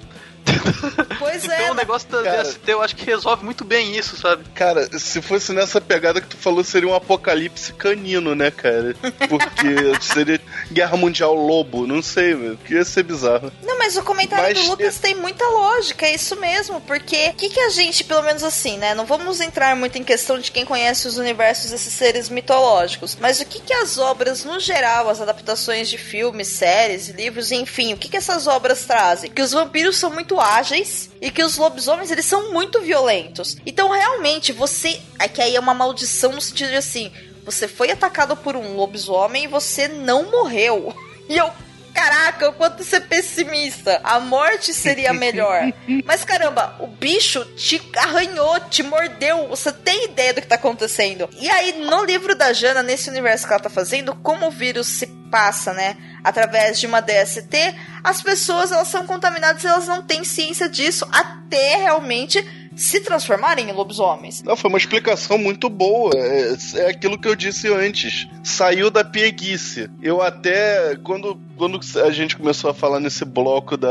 [1.18, 1.62] Pois então, é.
[1.62, 4.44] Então o negócio da cara, DST eu acho que resolve muito bem isso, sabe?
[4.54, 8.94] Cara, se fosse nessa pegada que tu falou, seria um apocalipse canino, né, cara?
[9.28, 12.58] Porque seria Guerra Mundial Lobo, não sei, velho.
[12.64, 13.52] Que ia ser bizarro.
[13.62, 16.80] Não, mas o comentário mas, do Lucas tem muita lógica, é isso mesmo.
[16.82, 18.94] Porque o que, que a gente, pelo menos assim, né?
[18.94, 23.16] Não vamos entrar muito em questão de quem conhece os universos desses seres mitológicos.
[23.20, 27.94] Mas o que, que as obras, no geral, as adaptações de filmes, séries, livros, enfim,
[27.94, 29.30] o que, que essas obras trazem?
[29.30, 33.56] Que os vampiros são muito ágeis e que os lobisomens eles são muito violentos.
[33.64, 37.10] Então realmente você, é que aí é uma maldição no sentido de assim,
[37.44, 40.94] você foi atacado por um lobisomem e você não morreu.
[41.28, 41.50] E eu
[41.96, 43.98] caraca, o quanto você é pessimista.
[44.04, 45.72] A morte seria melhor.
[46.04, 49.48] Mas caramba, o bicho te arranhou, te mordeu.
[49.48, 51.28] Você tem ideia do que tá acontecendo.
[51.40, 54.86] E aí, no livro da Jana, nesse universo que ela tá fazendo, como o vírus
[54.86, 55.96] se passa, né?
[56.22, 61.08] Através de uma DST, as pessoas elas são contaminadas e elas não têm ciência disso
[61.10, 62.44] até realmente
[62.76, 64.42] se transformarem em lobisomens.
[64.42, 66.12] Não, foi uma explicação muito boa.
[66.14, 68.28] É, é aquilo que eu disse antes.
[68.44, 69.90] Saiu da pieguice.
[70.02, 73.88] Eu até, quando, quando a gente começou a falar nesse bloco da,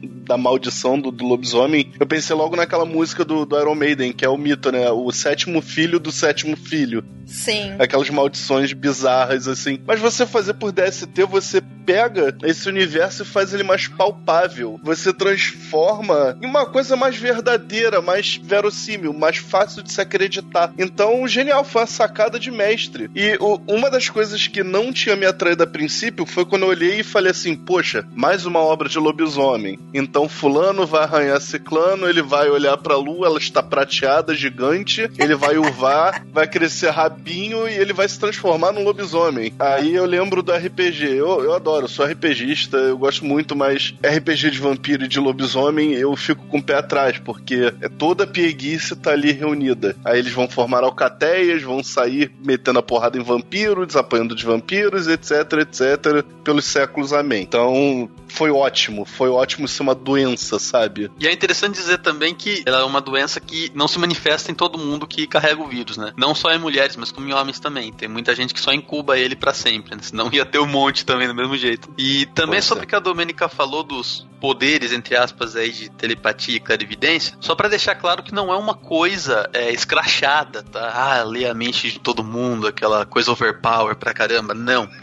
[0.00, 4.24] da maldição do, do lobisomem, eu pensei logo naquela música do, do Iron Maiden, que
[4.24, 4.90] é o mito, né?
[4.90, 7.04] O sétimo filho do sétimo filho.
[7.26, 7.76] Sim.
[7.78, 9.80] Aquelas maldições bizarras, assim.
[9.86, 14.80] Mas você fazer por DST, você pega esse universo e faz ele mais palpável.
[14.82, 20.72] Você transforma em uma coisa mais verdadeira, mais verossímil, mais fácil de se acreditar.
[20.78, 23.10] Então, genial, foi uma sacada de mestre.
[23.14, 26.68] E o, uma das coisas que não tinha me atraído a princípio foi quando eu
[26.68, 29.78] olhei e falei assim: poxa, mais uma obra de lobisomem.
[29.92, 35.34] Então fulano vai arranhar ciclano, ele vai olhar pra lua, ela está prateada, gigante, ele
[35.34, 39.52] vai uvar, vai crescer rabinho e ele vai se transformar num lobisomem.
[39.58, 41.06] Aí eu lembro do RPG.
[41.16, 45.92] Eu, eu adoro, sou RPGista, eu gosto muito, mas RPG de vampiro e de lobisomem
[45.92, 49.96] eu fico com o pé atrás, porque é toda a pieguice tá ali reunida.
[50.04, 55.08] Aí eles vão formar alcateias, vão sair metendo a porrada em vampiros, desapanhando de vampiros,
[55.08, 55.30] etc,
[55.60, 57.42] etc, pelos séculos amém.
[57.42, 61.10] Então, foi ótimo, foi ótimo uma doença, sabe?
[61.18, 64.54] E é interessante dizer também que ela é uma doença que não se manifesta em
[64.54, 66.12] todo mundo que carrega o vírus, né?
[66.16, 67.92] Não só em mulheres, mas como em homens também.
[67.92, 70.02] Tem muita gente que só incuba ele para sempre, né?
[70.02, 71.92] senão ia ter um monte também do mesmo jeito.
[71.96, 75.90] E também Pode sobre o que a Domênica falou dos poderes, entre aspas, aí de
[75.90, 80.90] telepatia e clarividência, só para deixar claro que não é uma coisa é, escrachada, tá?
[80.94, 84.54] Ah, ler a mente de todo mundo, aquela coisa overpower pra caramba.
[84.54, 84.88] Não.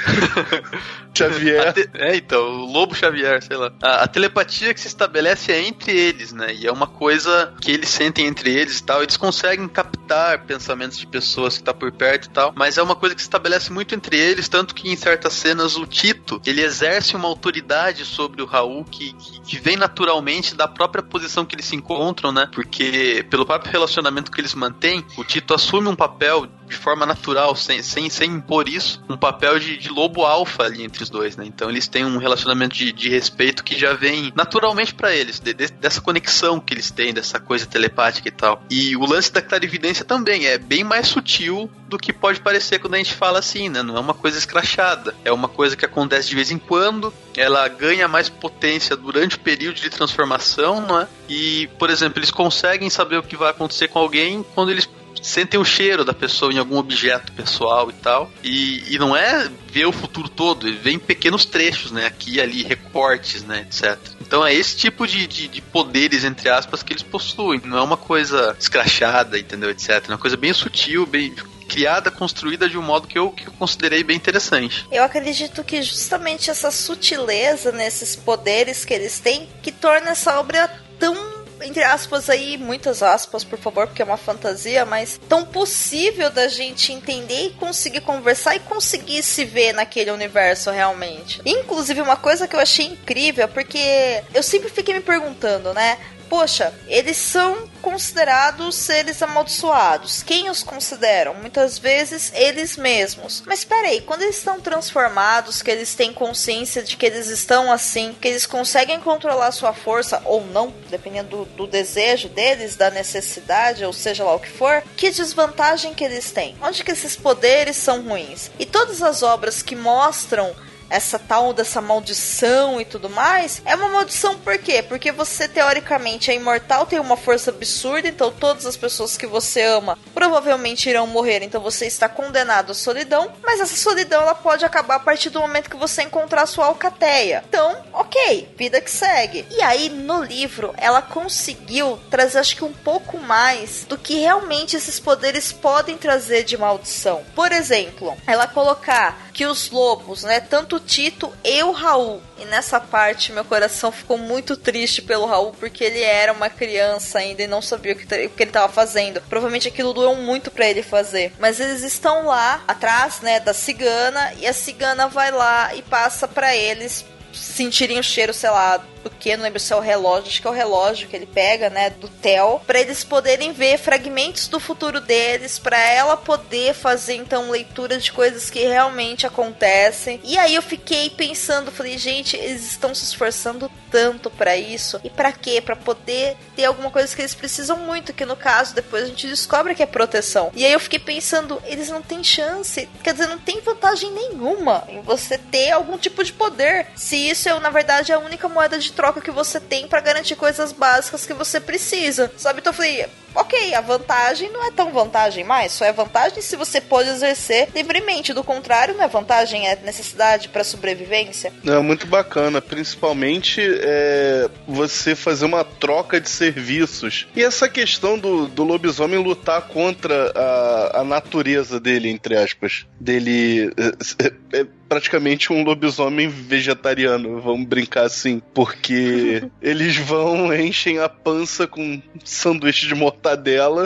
[1.14, 1.72] Xavier.
[1.72, 1.90] Te...
[1.94, 3.72] É, então, o Lobo Xavier, sei lá.
[3.82, 6.54] A, a, telepatia que se estabelece é entre eles, né?
[6.54, 9.02] E é uma coisa que eles sentem entre eles e tal.
[9.02, 12.96] Eles conseguem captar pensamentos de pessoas que tá por perto e tal, mas é uma
[12.96, 16.62] coisa que se estabelece muito entre eles, tanto que em certas cenas o Tito, ele
[16.62, 17.69] exerce uma autoridade
[18.04, 22.32] sobre o Raul que, que, que vem naturalmente da própria posição que eles se encontram,
[22.32, 22.48] né?
[22.52, 27.54] Porque pelo próprio relacionamento que eles mantêm, o Tito assume um papel de forma natural,
[27.56, 31.36] sem, sem, sem impor isso, um papel de, de lobo alfa ali entre os dois,
[31.36, 31.44] né?
[31.44, 35.52] Então eles têm um relacionamento de, de respeito que já vem naturalmente para eles, de,
[35.52, 38.62] de, dessa conexão que eles têm, dessa coisa telepática e tal.
[38.70, 42.94] E o lance da clarividência também é bem mais sutil do que pode parecer quando
[42.94, 43.82] a gente fala assim, né?
[43.82, 47.59] Não é uma coisa escrachada, é uma coisa que acontece de vez em quando, ela
[47.68, 51.08] ganha mais potência durante o período de transformação, não é?
[51.28, 54.88] E, por exemplo, eles conseguem saber o que vai acontecer com alguém quando eles
[55.22, 58.30] sentem o cheiro da pessoa em algum objeto pessoal e tal.
[58.42, 62.06] E, e não é ver o futuro todo, ele vem em pequenos trechos, né?
[62.06, 63.66] Aqui e ali, recortes, né?
[63.68, 63.98] Etc.
[64.20, 67.60] Então é esse tipo de, de, de, poderes, entre aspas, que eles possuem.
[67.64, 69.70] Não é uma coisa escrachada, entendeu?
[69.70, 69.90] Etc.
[69.90, 71.34] É uma coisa bem sutil, bem
[71.70, 74.86] criada, construída de um modo que eu, que eu considerei bem interessante.
[74.90, 80.68] Eu acredito que justamente essa sutileza nesses poderes que eles têm que torna essa obra
[80.98, 86.30] tão entre aspas aí, muitas aspas, por favor, porque é uma fantasia, mas tão possível
[86.30, 91.40] da gente entender e conseguir conversar e conseguir se ver naquele universo realmente.
[91.44, 95.98] Inclusive, uma coisa que eu achei incrível, porque eu sempre fiquei me perguntando, né?
[96.30, 100.22] Poxa, eles são considerados seres amaldiçoados.
[100.22, 101.34] Quem os consideram?
[101.34, 103.42] Muitas vezes eles mesmos.
[103.44, 108.14] Mas peraí, quando eles estão transformados, que eles têm consciência de que eles estão assim,
[108.20, 113.84] que eles conseguem controlar sua força ou não, dependendo do, do desejo deles, da necessidade,
[113.84, 116.56] ou seja lá o que for, que desvantagem que eles têm?
[116.62, 118.50] Onde que esses poderes são ruins?
[118.56, 120.54] E todas as obras que mostram
[120.90, 124.82] essa tal dessa maldição e tudo mais, é uma maldição por quê?
[124.82, 129.62] Porque você teoricamente é imortal, tem uma força absurda, então todas as pessoas que você
[129.62, 134.64] ama provavelmente irão morrer, então você está condenado à solidão, mas essa solidão ela pode
[134.64, 137.44] acabar a partir do momento que você encontrar sua alcateia.
[137.48, 139.46] Então, ok, vida que segue.
[139.50, 144.76] E aí no livro ela conseguiu trazer acho que um pouco mais do que realmente
[144.76, 147.22] esses poderes podem trazer de maldição.
[147.34, 152.22] Por exemplo, ela colocar que os lobos, né, tanto Tito e o Raul.
[152.38, 157.18] E nessa parte meu coração ficou muito triste pelo Raul porque ele era uma criança
[157.18, 159.20] ainda e não sabia o que, o que ele estava fazendo.
[159.22, 161.32] Provavelmente aquilo doeu muito para ele fazer.
[161.38, 166.26] Mas eles estão lá atrás, né, da cigana e a cigana vai lá e passa
[166.26, 170.40] para eles sentirem o cheiro, sei lá, porque não lembro se é o relógio, acho
[170.40, 174.48] que é o relógio que ele pega, né, do Theo, para eles poderem ver fragmentos
[174.48, 180.20] do futuro deles, para ela poder fazer então leitura de coisas que realmente acontecem.
[180.24, 185.00] E aí eu fiquei pensando, falei, gente, eles estão se esforçando tanto para isso.
[185.02, 185.60] E para quê?
[185.60, 189.26] Para poder ter alguma coisa que eles precisam muito, que no caso depois a gente
[189.26, 190.50] descobre que é proteção.
[190.54, 194.84] E aí eu fiquei pensando, eles não têm chance, quer dizer, não tem vantagem nenhuma
[194.88, 196.86] em você ter algum tipo de poder.
[196.94, 200.00] Se isso é, na verdade, a única moeda de de troca que você tem para
[200.00, 202.30] garantir coisas básicas que você precisa.
[202.36, 202.60] Sabe?
[202.60, 206.56] Então eu falei, ok, a vantagem não é tão vantagem mais, só é vantagem se
[206.56, 208.32] você pode exercer livremente.
[208.32, 211.52] Do contrário, não é vantagem, é necessidade para sobrevivência.
[211.64, 217.26] É muito bacana, principalmente é, você fazer uma troca de serviços.
[217.34, 222.86] E essa questão do, do lobisomem lutar contra a, a natureza dele, entre aspas.
[222.98, 223.72] Dele
[224.18, 228.42] é, é praticamente um lobisomem vegetariano, vamos brincar assim.
[228.52, 233.19] Porque eles vão, enchem a pança com sanduíche de mortadela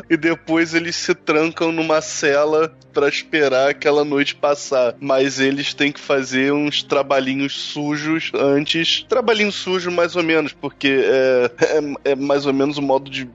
[0.09, 4.95] e depois eles se trancam numa cela para esperar aquela noite passar.
[5.01, 9.05] Mas eles têm que fazer uns trabalhinhos sujos antes.
[9.09, 11.51] Trabalhinho sujo, mais ou menos, porque é,
[12.05, 13.29] é, é mais ou menos o modo de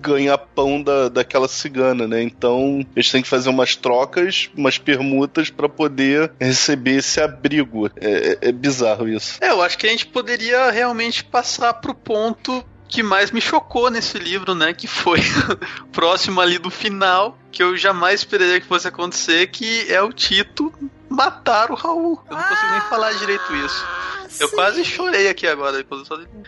[0.00, 2.22] ganhar pão da, daquela cigana, né?
[2.22, 7.90] Então eles têm que fazer umas trocas, umas permutas para poder receber esse abrigo.
[7.96, 9.38] É, é, é bizarro isso.
[9.40, 13.90] É, eu acho que a gente poderia realmente passar pro ponto que mais me chocou
[13.90, 14.72] nesse livro, né?
[14.72, 15.20] Que foi
[15.92, 20.72] próximo ali do final, que eu jamais esperaria que fosse acontecer, que é o Tito
[21.08, 22.20] matar o Raul.
[22.28, 23.84] Eu não consigo nem falar direito isso.
[24.40, 25.84] Eu quase chorei aqui agora.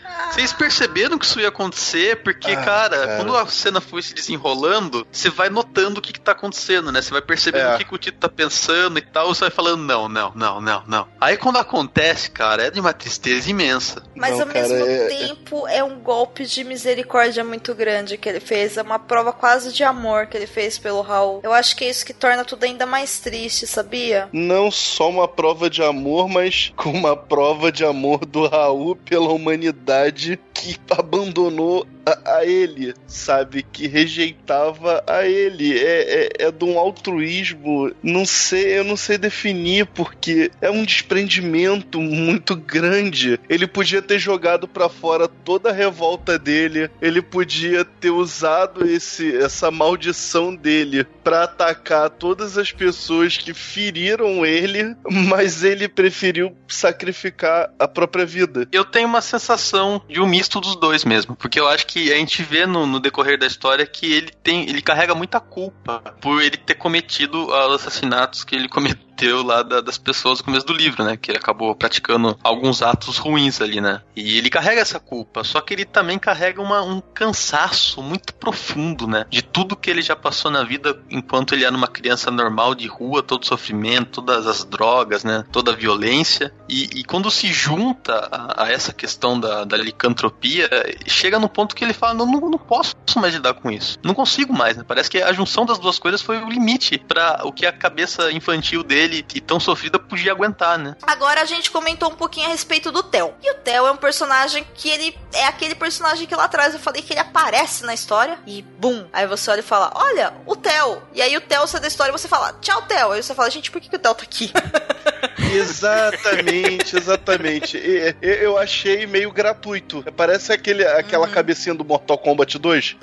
[0.05, 0.31] Ah.
[0.31, 2.23] Vocês perceberam que isso ia acontecer?
[2.23, 6.13] Porque, ah, cara, cara, quando a cena foi se desenrolando, você vai notando o que,
[6.13, 7.01] que tá acontecendo, né?
[7.01, 7.75] Você vai percebendo é.
[7.75, 9.29] o que, que o Tito tá pensando e tal.
[9.29, 11.09] Você vai falando, não, não, não, não, não.
[11.21, 14.03] Aí quando acontece, cara, é de uma tristeza imensa.
[14.15, 15.07] Mas não, ao cara, mesmo é...
[15.07, 18.77] tempo é um golpe de misericórdia muito grande que ele fez.
[18.77, 21.41] É uma prova quase de amor que ele fez pelo Raul.
[21.43, 24.29] Eu acho que é isso que torna tudo ainda mais triste, sabia?
[24.51, 29.33] Não só uma prova de amor, mas com uma prova de amor do Raul pela
[29.33, 33.63] humanidade que abandonou a, a ele, sabe?
[33.63, 35.79] Que rejeitava a ele.
[35.79, 40.85] É, é, é de um altruísmo, não sei, eu não sei definir, porque é um
[40.85, 43.39] desprendimento muito grande.
[43.49, 49.37] Ele podia ter jogado para fora toda a revolta dele, ele podia ter usado esse,
[49.37, 57.73] essa maldição dele para atacar todas as pessoas que feriram ele, mas ele preferiu sacrificar
[57.79, 58.67] a própria vida.
[58.73, 62.17] Eu tenho uma sensação de um misto dos dois mesmo, porque eu acho que a
[62.17, 66.43] gente vê no, no decorrer da história que ele tem, ele carrega muita culpa por
[66.43, 70.67] ele ter cometido os assassinatos que ele cometeu cometeu lá da, das pessoas no começo
[70.67, 71.17] do livro, né?
[71.17, 74.01] Que ele acabou praticando alguns atos ruins ali, né?
[74.17, 79.07] E ele carrega essa culpa, só que ele também carrega uma, um cansaço muito profundo,
[79.07, 79.27] né?
[79.29, 82.87] De tudo que ele já passou na vida enquanto ele era uma criança normal de
[82.87, 85.45] rua, todo sofrimento, todas as drogas, né?
[85.53, 86.53] Toda a violência.
[86.69, 90.69] E, e quando se junta a, a, essa questão da, da licantropia,
[91.07, 93.99] chega no ponto que ele fala: não, não, não posso mais lidar com isso.
[94.03, 94.85] Não consigo mais, né?
[94.87, 98.31] Parece que a junção das duas coisas foi o limite para o que a cabeça
[98.33, 100.97] infantil dele dele e tão sofrida podia aguentar, né?
[101.03, 103.35] Agora a gente comentou um pouquinho a respeito do Theo.
[103.43, 106.81] E o Theo é um personagem que ele é aquele personagem que lá atrás eu
[106.81, 110.55] falei que ele aparece na história e bum, aí você olha e fala: "Olha, o
[110.55, 111.03] Theo".
[111.13, 113.13] E aí o Theo sai da história e você fala: "Tchau, Theo".
[113.13, 114.53] Aí você fala: "Gente, por que, que o Theo tá aqui?"
[115.57, 117.77] exatamente, exatamente.
[117.77, 120.05] E, eu achei meio gratuito.
[120.17, 121.33] Parece aquele, aquela uhum.
[121.33, 122.97] cabecinha do Mortal Kombat 2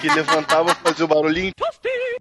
[0.00, 1.52] que levantava, fazia o barulhinho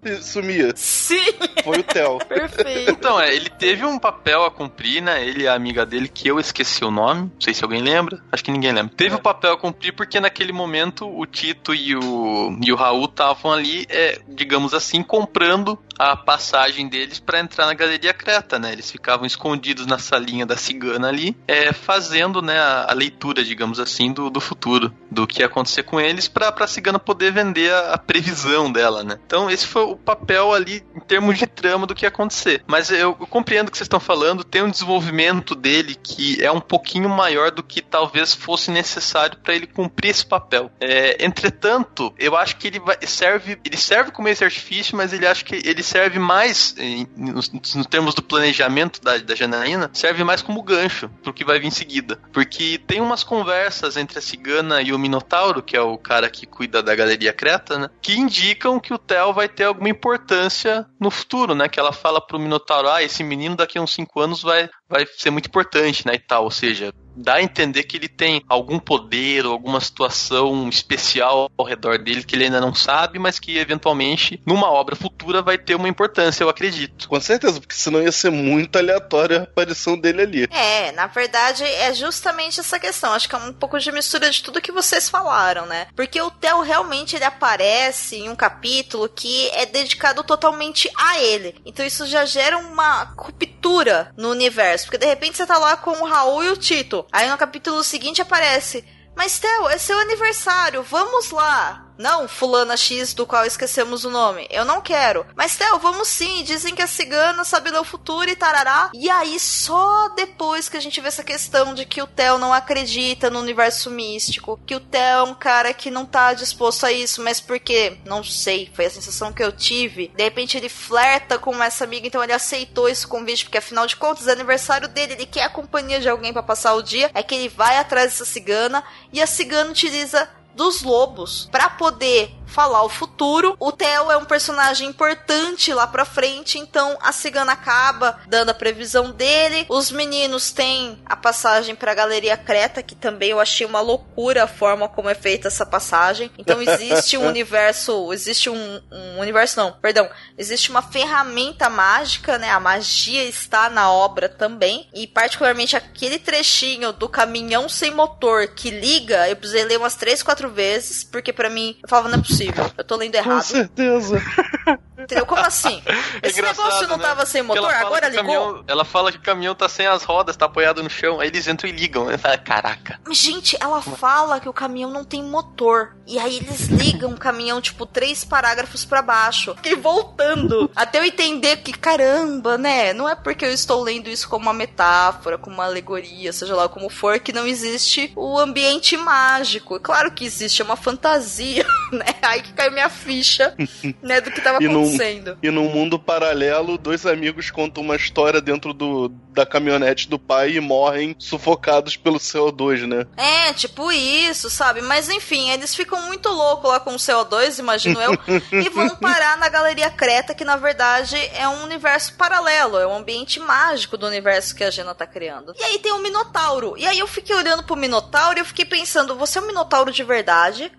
[0.05, 0.73] e sumia.
[0.75, 1.33] Sim.
[1.63, 2.19] Foi o Theo.
[2.19, 2.91] Perfeito.
[2.91, 5.25] Então, é, ele teve um papel a cumprir, né?
[5.25, 7.21] Ele e a amiga dele, que eu esqueci o nome.
[7.21, 8.21] Não sei se alguém lembra.
[8.31, 8.93] Acho que ninguém lembra.
[8.95, 9.19] Teve o é.
[9.19, 13.51] um papel a cumprir porque naquele momento o Tito e o, e o Raul estavam
[13.51, 18.71] ali, é, digamos assim, comprando a passagem deles para entrar na Galeria Creta, né?
[18.71, 23.79] Eles ficavam escondidos na salinha da cigana ali, é, fazendo né, a, a leitura, digamos
[23.79, 27.71] assim, do, do futuro, do que ia acontecer com eles, para a cigana poder vender
[27.71, 29.19] a, a, previsão dela, né?
[29.25, 32.63] Então, esse foi o papel ali em termos de trama do que ia acontecer.
[32.67, 36.51] Mas eu, eu compreendo o que vocês estão falando, tem um desenvolvimento dele que é
[36.51, 40.71] um pouquinho maior do que talvez fosse necessário para ele cumprir esse papel.
[40.79, 45.27] É, entretanto, eu acho que ele vai, serve, ele serve como esse artifício, mas ele
[45.27, 50.23] acha que ele serve mais, em, nos, nos, termos do planejamento da, da Janaína, serve
[50.23, 52.19] mais como gancho pro que vai vir em seguida.
[52.31, 56.45] Porque tem umas conversas entre a cigana e o Minotauro, que é o cara que
[56.45, 57.89] cuida da galeria Creta, né?
[58.01, 61.67] Que indicam que o Theo vai ter alguma importância no futuro, né?
[61.67, 65.05] Que ela fala pro Minotauro, ah, esse menino daqui a uns 5 anos vai, vai
[65.17, 66.15] ser muito importante, né?
[66.15, 66.45] E tal.
[66.45, 71.65] Ou seja, dá a entender que ele tem algum poder ou alguma situação especial ao
[71.65, 75.75] redor dele que ele ainda não sabe, mas que eventualmente numa obra futura vai ter
[75.75, 77.07] uma importância, eu acredito.
[77.07, 80.47] Com certeza, porque senão ia ser muito aleatória a aparição dele ali.
[80.51, 83.13] É, na verdade é justamente essa questão.
[83.13, 85.87] Acho que é um pouco de mistura de tudo que vocês falaram, né?
[85.95, 91.55] Porque o Theo realmente ele aparece em um capítulo que é dedicado totalmente a ele.
[91.65, 95.91] Então isso já gera uma ruptura no universo, porque de repente você tá lá com
[95.91, 97.02] o Raul e o Tito.
[97.11, 98.85] Aí no capítulo seguinte aparece:
[99.15, 101.82] Mas Theo, é seu aniversário, vamos lá.
[101.97, 104.47] Não, fulana X do qual esquecemos o nome.
[104.49, 105.25] Eu não quero.
[105.35, 106.43] Mas, Theo, vamos sim.
[106.43, 108.91] Dizem que a cigana sabe ler o futuro e tarará.
[108.93, 112.53] E aí, só depois que a gente vê essa questão de que o Theo não
[112.53, 116.91] acredita no universo místico, que o Theo é um cara que não tá disposto a
[116.91, 120.11] isso, mas porque, não sei, foi a sensação que eu tive.
[120.15, 123.95] De repente ele flerta com essa amiga, então ele aceitou esse convite, porque afinal de
[123.95, 127.11] contas é aniversário dele, ele quer a companhia de alguém para passar o dia.
[127.13, 132.33] É que ele vai atrás dessa cigana e a cigana utiliza dos lobos para poder
[132.53, 133.57] falar o futuro.
[133.59, 138.53] O Theo é um personagem importante lá pra frente, então a cigana acaba dando a
[138.53, 139.65] previsão dele.
[139.67, 144.47] Os meninos têm a passagem pra Galeria Creta, que também eu achei uma loucura a
[144.47, 146.29] forma como é feita essa passagem.
[146.37, 152.51] Então existe um universo, existe um, um universo não, perdão, existe uma ferramenta mágica, né?
[152.51, 158.69] A magia está na obra também, e particularmente aquele trechinho do caminhão sem motor que
[158.69, 162.21] liga, eu precisei ler umas três, quatro vezes, porque para mim eu falava não é
[162.21, 162.71] possível possível.
[162.77, 163.35] Eu tô lendo errado.
[163.35, 164.21] Com certeza.
[165.03, 165.25] Entendeu?
[165.25, 165.81] Como assim?
[166.21, 167.03] É Esse negócio não né?
[167.03, 168.23] tava sem motor, agora ligou?
[168.23, 171.19] caminhão- ela fala que o caminhão tá sem as rodas, tá apoiado no chão.
[171.19, 172.05] Aí eles entram e ligam.
[172.05, 172.17] né?
[172.17, 172.99] Fala, Caraca.
[173.05, 175.95] Mas, Gente, ela fala que o caminhão não tem motor.
[176.05, 179.55] E aí eles ligam o caminhão, tipo, três parágrafos pra baixo.
[179.55, 180.69] Fiquei voltando.
[180.75, 182.93] até eu entender que, caramba, né?
[182.93, 186.67] Não é porque eu estou lendo isso como uma metáfora, como uma alegoria, seja lá
[186.69, 189.79] como for, que não existe o ambiente mágico.
[189.79, 192.05] Claro que existe, é uma fantasia, né?
[192.21, 193.55] Aí que caiu minha ficha,
[194.01, 195.37] né, do que tava não- acontecendo.
[195.41, 200.51] E num mundo paralelo, dois amigos contam uma história dentro do, da caminhonete do pai
[200.51, 203.05] e morrem sufocados pelo CO2, né?
[203.17, 204.81] É, tipo isso, sabe?
[204.81, 208.17] Mas enfim, eles ficam muito loucos lá com o CO2, imagino eu,
[208.51, 212.97] e vão parar na Galeria Creta, que na verdade é um universo paralelo, é um
[212.97, 215.53] ambiente mágico do universo que a Gena tá criando.
[215.59, 216.75] E aí tem o Minotauro.
[216.77, 219.91] E aí eu fiquei olhando pro Minotauro e eu fiquei pensando, você é um Minotauro
[219.91, 220.71] de verdade?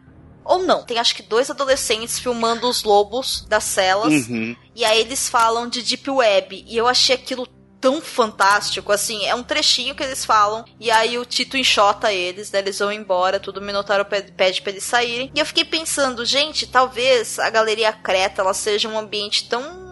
[0.44, 0.82] Ou não?
[0.82, 4.28] Tem acho que dois adolescentes filmando os lobos das celas.
[4.28, 4.54] Uhum.
[4.74, 6.64] E aí eles falam de Deep Web.
[6.68, 7.46] E eu achei aquilo
[7.80, 12.50] tão fantástico, assim, é um trechinho que eles falam, e aí o Tito enxota eles,
[12.50, 15.66] né, eles vão embora, tudo o Minotauro pe- pede pra eles saírem, e eu fiquei
[15.66, 19.83] pensando, gente, talvez a Galeria Creta, ela seja um ambiente tão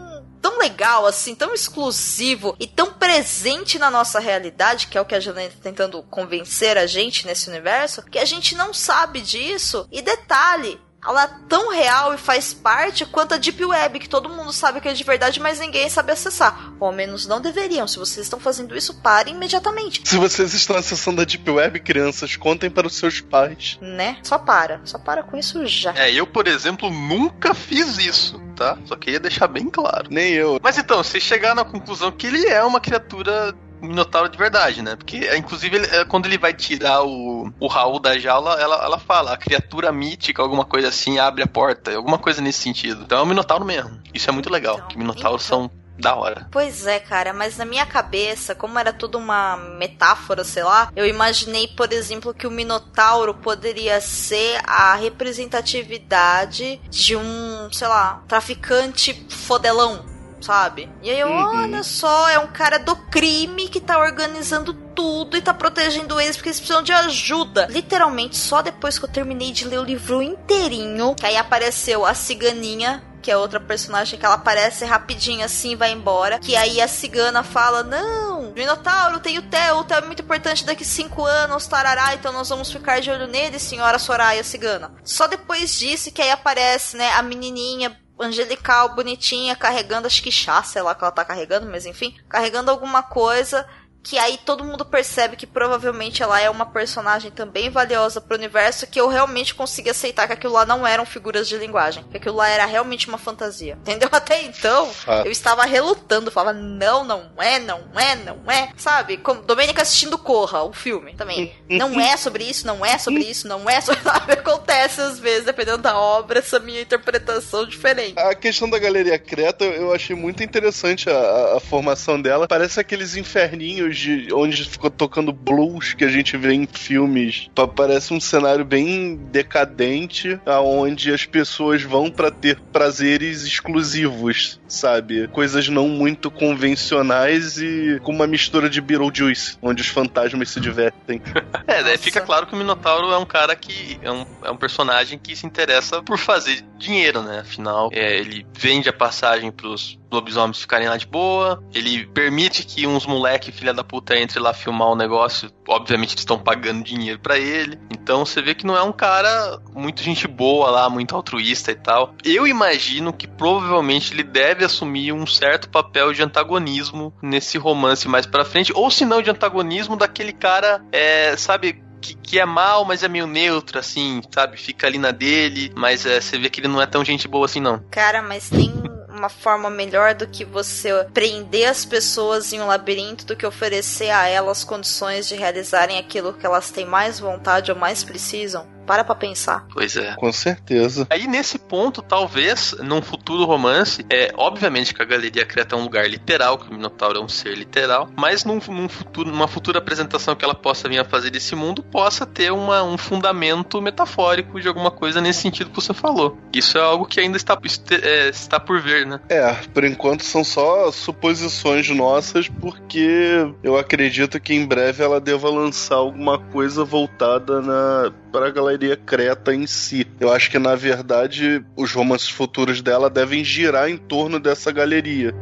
[0.42, 5.14] tão legal, assim, tão exclusivo e tão presente na nossa realidade, que é o que
[5.14, 9.86] a Janaína tá tentando convencer a gente nesse universo, que a gente não sabe disso.
[9.92, 14.28] E detalhe, ela é tão real e faz parte quanto a Deep Web, que todo
[14.28, 16.72] mundo sabe que é de verdade, mas ninguém sabe acessar.
[16.78, 17.88] Ou ao menos não deveriam.
[17.88, 20.02] Se vocês estão fazendo isso, parem imediatamente.
[20.04, 23.78] Se vocês estão acessando a Deep Web, crianças, contem para os seus pais.
[23.80, 24.18] Né?
[24.22, 24.80] Só para.
[24.84, 25.92] Só para com isso já.
[25.96, 28.78] É, eu, por exemplo, nunca fiz isso, tá?
[28.84, 30.06] Só queria deixar bem claro.
[30.08, 30.60] Nem eu.
[30.62, 34.96] Mas então, vocês chegaram na conclusão que ele é uma criatura minotauro de verdade, né?
[34.96, 38.76] Porque, é, inclusive, ele- é, quando ele vai tirar o, o Raul da jaula, ela,
[38.84, 43.02] ela fala, a criatura mítica, alguma coisa assim, abre a porta, alguma coisa nesse sentido.
[43.02, 44.00] Então é um minotauro mesmo.
[44.14, 45.68] Isso é muito legal, Então, que minotauros então.
[45.68, 46.48] são da hora.
[46.50, 51.06] Pois é, cara, mas na minha cabeça, como era tudo uma metáfora, sei lá, eu
[51.06, 59.14] imaginei, por exemplo, que o Minotauro poderia ser a representatividade de um, sei lá, traficante
[59.28, 60.04] fodelão.
[60.42, 60.90] Sabe?
[61.02, 61.62] E aí, eu, Uhum.
[61.62, 66.36] olha só, é um cara do crime que tá organizando tudo e tá protegendo eles
[66.36, 67.66] porque eles precisam de ajuda.
[67.70, 72.14] Literalmente, só depois que eu terminei de ler o livro inteirinho, que aí apareceu a
[72.14, 76.40] ciganinha que é outra personagem que ela aparece rapidinho assim e vai embora.
[76.40, 80.64] Que aí a cigana fala: Não, Minotauro tem o Theo, o Theo é muito importante
[80.64, 84.92] daqui cinco anos, tarará, então nós vamos ficar de olho nele, senhora Soraya cigana.
[85.04, 90.62] Só depois disso que aí aparece, né, a menininha angelical, bonitinha, carregando, acho que chá,
[90.62, 93.66] sei lá que ela tá carregando, mas enfim, carregando alguma coisa.
[94.02, 98.86] Que aí todo mundo percebe que provavelmente ela é uma personagem também valiosa pro universo,
[98.86, 102.36] que eu realmente consegui aceitar que aquilo lá não eram figuras de linguagem, que aquilo
[102.36, 103.74] lá era realmente uma fantasia.
[103.80, 104.08] Entendeu?
[104.12, 105.26] Até então, Fato.
[105.26, 108.70] eu estava relutando, falava, não, não é, não é, não é.
[108.76, 109.16] Sabe?
[109.18, 111.52] Como Domênica assistindo Corra, o filme também.
[111.70, 114.00] Não é sobre isso, não é sobre isso, não é sobre.
[114.04, 114.32] Sabe?
[114.34, 118.18] Acontece às vezes, dependendo da obra, essa minha interpretação diferente.
[118.18, 122.46] A questão da Galeria Creta, eu achei muito interessante a, a- a formação dela.
[122.46, 127.48] Parece aqueles inferninhos de onde ficou tocando blues que a gente vê em filmes.
[127.54, 135.26] Pa- Parece um cenário bem decadente, aonde as pessoas vão pra ter prazeres exclusivos, sabe?
[135.28, 141.20] Coisas não muito convencionais e com uma mistura de Beetlejuice, onde os fantasmas se divertem.
[141.66, 141.98] É, daí Nossa.
[141.98, 143.98] fica claro que o Minotauro é um cara que.
[144.02, 147.40] É um, é um personagem que se interessa por fazer dinheiro, né?
[147.40, 152.86] Afinal, é, ele vende a passagem pros lobisomens ficarem lá de boa, ele permite que
[152.86, 157.18] uns moleque filha da puta entre lá filmar o negócio, obviamente eles estão pagando dinheiro
[157.18, 161.16] para ele, então você vê que não é um cara muito gente boa lá, muito
[161.16, 162.14] altruísta e tal.
[162.22, 168.26] Eu imagino que provavelmente ele deve assumir um certo papel de antagonismo nesse romance mais
[168.26, 172.84] para frente, ou se não de antagonismo daquele cara, é, sabe, que, que, é mal,
[172.84, 174.56] mas é meio neutro, assim, sabe?
[174.56, 177.46] Fica ali na dele, mas é, você vê que ele não é tão gente boa
[177.46, 177.78] assim, não.
[177.90, 178.70] Cara, mas tem
[179.08, 184.10] uma forma melhor do que você prender as pessoas em um labirinto do que oferecer
[184.10, 188.66] a elas condições de realizarem aquilo que elas têm mais vontade ou mais precisam?
[188.86, 189.66] Para pra pensar.
[189.72, 190.14] Pois é.
[190.16, 191.06] Com certeza.
[191.10, 195.82] Aí nesse ponto, talvez, num futuro romance, é obviamente que a Galeria Creta é um
[195.82, 199.78] lugar literal, que o Minotauro é um ser literal, mas num, num futuro, numa futura
[199.78, 204.60] apresentação que ela possa vir a fazer desse mundo, possa ter uma, um fundamento metafórico
[204.60, 206.38] de alguma coisa nesse sentido que você falou.
[206.52, 207.58] Isso é algo que ainda está,
[208.02, 209.20] é, está por ver, né?
[209.28, 215.48] É, por enquanto são só suposições nossas, porque eu acredito que em breve ela deva
[215.50, 220.06] lançar alguma coisa voltada na para a galeria Creta em si.
[220.18, 225.34] Eu acho que na verdade os romances futuros dela devem girar em torno dessa galeria.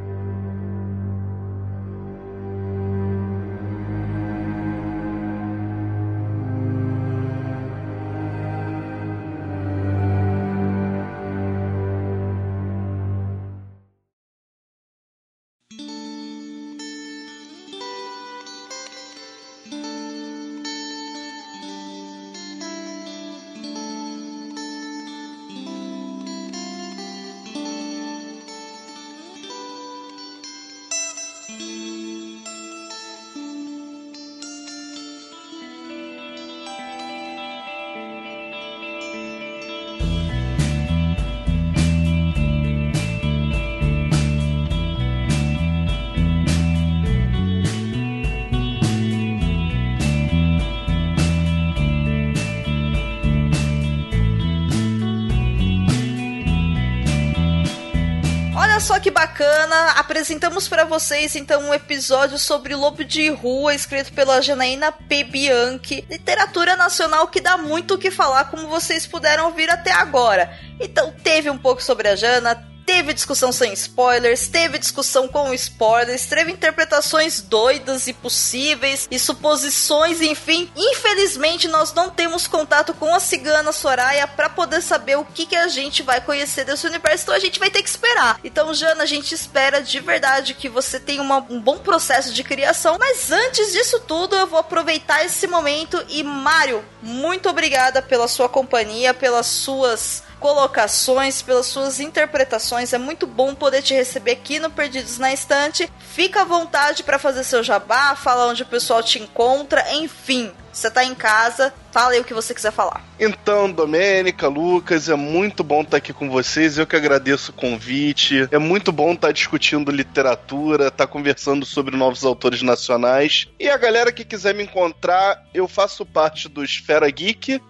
[59.10, 59.92] Bacana.
[59.92, 65.22] Apresentamos para vocês então um episódio sobre Lobo de Rua, escrito pela Janaína P.
[65.22, 66.04] Bianchi.
[66.10, 70.52] Literatura nacional que dá muito o que falar, como vocês puderam ouvir até agora.
[70.80, 76.26] Então teve um pouco sobre a Jana, Teve discussão sem spoilers, teve discussão com spoilers,
[76.26, 80.68] teve interpretações doidas e possíveis e suposições, enfim.
[80.74, 85.54] Infelizmente, nós não temos contato com a cigana Soraya para poder saber o que, que
[85.54, 88.40] a gente vai conhecer desse universo, então a gente vai ter que esperar.
[88.42, 92.42] Então, Jana, a gente espera de verdade que você tenha uma, um bom processo de
[92.42, 98.26] criação, mas antes disso tudo, eu vou aproveitar esse momento e, Mário, muito obrigada pela
[98.26, 102.92] sua companhia, pelas suas colocações, pelas suas interpretações.
[102.92, 105.88] É muito bom poder te receber aqui no Perdidos na Estante.
[105.98, 110.50] Fica à vontade para fazer seu jabá, falar onde o pessoal te encontra, enfim.
[110.72, 113.04] Você tá em casa, fala aí o que você quiser falar.
[113.18, 116.78] Então, Domênica, Lucas, é muito bom estar aqui com vocês.
[116.78, 118.48] Eu que agradeço o convite.
[118.50, 123.48] É muito bom estar discutindo literatura, estar conversando sobre novos autores nacionais.
[123.58, 127.60] E a galera que quiser me encontrar, eu faço parte do Esfera Geek,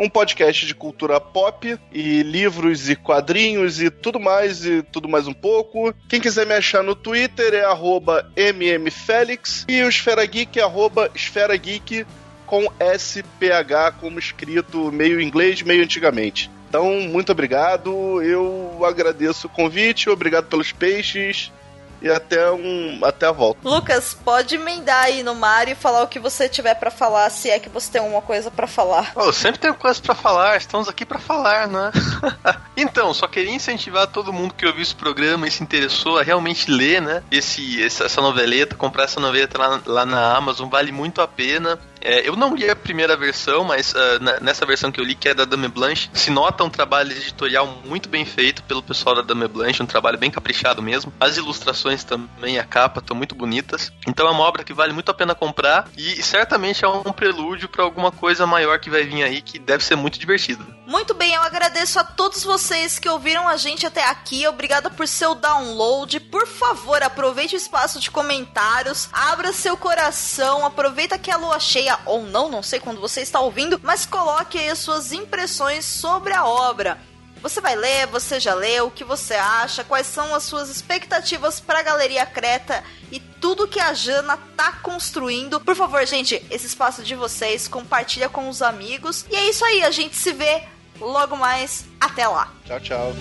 [0.00, 5.26] um podcast de cultura pop e livros e quadrinhos e tudo mais e tudo mais
[5.26, 5.94] um pouco.
[6.08, 11.54] Quem quiser me achar no Twitter é mmfelix e o Esfera Geek é arroba Esfera
[11.54, 12.06] Geek
[12.46, 16.50] com SPH como escrito meio inglês, meio antigamente.
[16.70, 18.22] Então, muito obrigado.
[18.22, 21.52] Eu agradeço o convite, obrigado pelos peixes
[22.00, 23.60] e até um até a volta.
[23.68, 27.50] Lucas, pode emendar aí no Mario e falar o que você tiver para falar, se
[27.50, 29.12] é que você tem alguma coisa para falar.
[29.14, 31.90] Oh, eu sempre tenho coisa para falar, estamos aqui para falar, né?
[32.76, 36.70] então, só queria incentivar todo mundo que ouviu esse programa e se interessou a realmente
[36.70, 37.22] ler, né?
[37.30, 41.78] Esse, essa noveleta, comprar essa noveleta lá, lá na Amazon, vale muito a pena.
[42.00, 45.28] É, eu não li a primeira versão, mas uh, nessa versão que eu li, que
[45.28, 49.22] é da Dame Blanche, se nota um trabalho editorial muito bem feito pelo pessoal da
[49.22, 51.12] Dame Blanche, um trabalho bem caprichado mesmo.
[51.20, 53.92] As ilustrações também, a capa, estão muito bonitas.
[54.06, 57.68] Então é uma obra que vale muito a pena comprar e certamente é um prelúdio
[57.68, 60.66] para alguma coisa maior que vai vir aí, que deve ser muito divertido.
[60.86, 64.46] Muito bem, eu agradeço a todos vocês que ouviram a gente até aqui.
[64.48, 66.18] Obrigada por seu download.
[66.18, 71.89] Por favor, aproveite o espaço de comentários, abra seu coração, aproveita que a lua cheia
[72.06, 76.32] ou não, não sei quando você está ouvindo, mas coloque aí as suas impressões sobre
[76.32, 76.98] a obra.
[77.42, 81.58] Você vai ler, você já leu, o que você acha, quais são as suas expectativas
[81.58, 85.58] para a Galeria Creta e tudo que a Jana tá construindo.
[85.58, 89.24] Por favor, gente, esse espaço de vocês, compartilha com os amigos.
[89.30, 90.64] E é isso aí, a gente se vê
[91.00, 91.84] logo mais.
[91.98, 92.52] Até lá.
[92.66, 93.12] Tchau, tchau.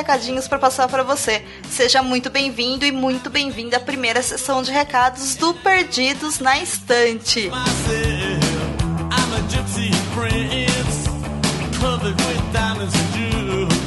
[0.00, 1.44] Recadinhos pra passar pra você.
[1.68, 7.50] Seja muito bem-vindo e muito bem-vinda à primeira sessão de recados do Perdidos na Estante.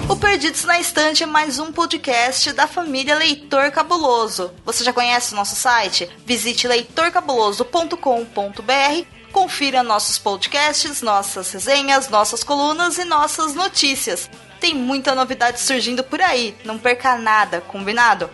[0.07, 4.51] O Perdidos na Estante é mais um podcast da família Leitor Cabuloso.
[4.63, 6.07] Você já conhece o nosso site?
[6.27, 14.29] Visite leitorcabuloso.com.br, confira nossos podcasts, nossas resenhas, nossas colunas e nossas notícias.
[14.63, 18.29] Tem muita novidade surgindo por aí, não perca nada, combinado?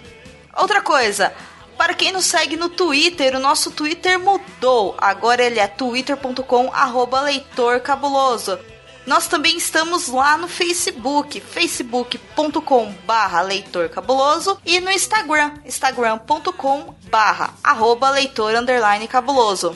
[0.56, 1.34] Outra coisa,
[1.76, 4.96] para quem nos segue no Twitter, o nosso Twitter mudou.
[5.00, 6.70] Agora ele é twitter.com
[7.24, 8.60] leitorcabuloso.
[9.08, 17.56] Nós também estamos lá no Facebook, facebook.com barra leitor cabuloso e no Instagram, instagram.com barra
[18.12, 18.54] leitor
[19.10, 19.76] cabuloso.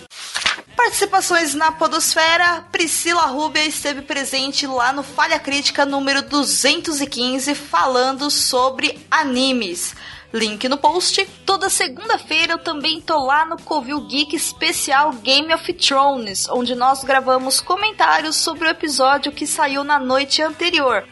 [0.76, 9.00] Participações na Podosfera, Priscila Rubia esteve presente lá no Falha Crítica número 215 falando sobre
[9.10, 9.96] animes.
[10.34, 11.24] Link no post.
[11.46, 17.04] Toda segunda-feira eu também tô lá no Covil Geek especial Game of Thrones, onde nós
[17.04, 21.08] gravamos comentários sobre o episódio que saiu na noite anterior.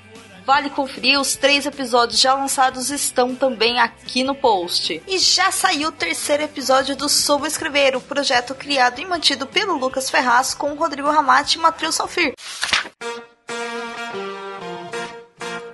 [0.52, 5.02] Vale conferir, os três episódios já lançados estão também aqui no post.
[5.08, 9.78] E já saiu o terceiro episódio do Soube Escrever, o projeto criado e mantido pelo
[9.78, 12.34] Lucas Ferraz com Rodrigo Ramati e Matheus Salfir.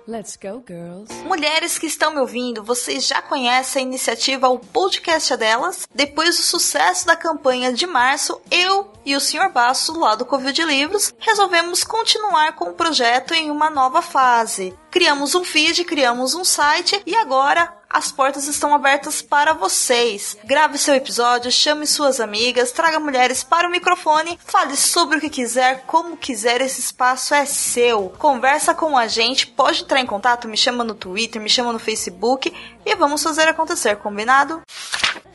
[0.08, 1.14] Let's go, girls.
[1.26, 5.86] Mulheres que estão me ouvindo, vocês já conhecem a iniciativa O Podcast é Delas?
[5.94, 9.52] Depois do sucesso da campanha de março, eu e o Sr.
[9.52, 14.74] Basso, lá do Covil de Livros, resolvemos continuar com o projeto em uma nova fase.
[14.90, 20.38] Criamos um feed, criamos um site e agora as portas estão abertas para vocês.
[20.44, 25.30] Grave seu episódio, chame suas amigas, traga mulheres para o microfone, fale sobre o que
[25.30, 28.10] quiser, como quiser, esse espaço é seu.
[28.18, 31.80] Conversa com a gente, pode entrar em contato, me chama no Twitter, me chama no
[31.80, 32.54] Facebook
[32.88, 34.62] e vamos fazer acontecer, combinado?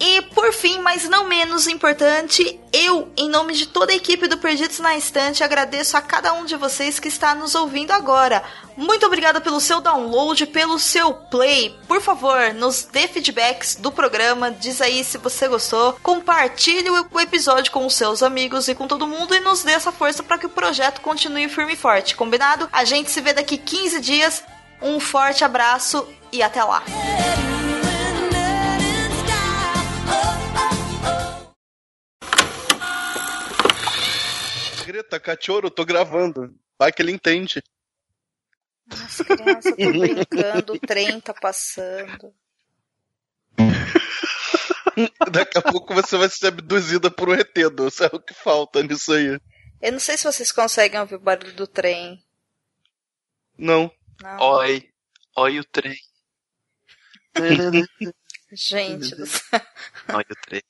[0.00, 4.38] E por fim, mas não menos importante, eu, em nome de toda a equipe do
[4.38, 8.42] Perdidos na Estante, agradeço a cada um de vocês que está nos ouvindo agora.
[8.76, 11.78] Muito obrigada pelo seu download, pelo seu play.
[11.86, 17.70] Por favor, nos dê feedbacks do programa, diz aí se você gostou, compartilhe o episódio
[17.70, 20.46] com os seus amigos e com todo mundo e nos dê essa força para que
[20.46, 22.68] o projeto continue firme e forte, combinado?
[22.72, 24.42] A gente se vê daqui 15 dias.
[24.82, 26.82] Um forte abraço e até lá.
[34.84, 36.54] Greta, cachorro, tô gravando.
[36.78, 37.62] Vai que ele entende.
[38.86, 42.34] Nossa, criança, eu tô brincando, o trem tá passando.
[45.30, 48.82] Daqui a pouco você vai ser abduzida por um ET, Isso é o que falta
[48.82, 49.38] nisso aí.
[49.80, 52.22] Eu não sei se vocês conseguem ouvir o barulho do trem.
[53.56, 53.90] Não.
[54.22, 54.38] Não.
[54.38, 54.88] Oi.
[55.36, 55.98] Oi o trem.
[58.52, 59.60] Gente do céu,
[60.14, 60.62] Oi o trem.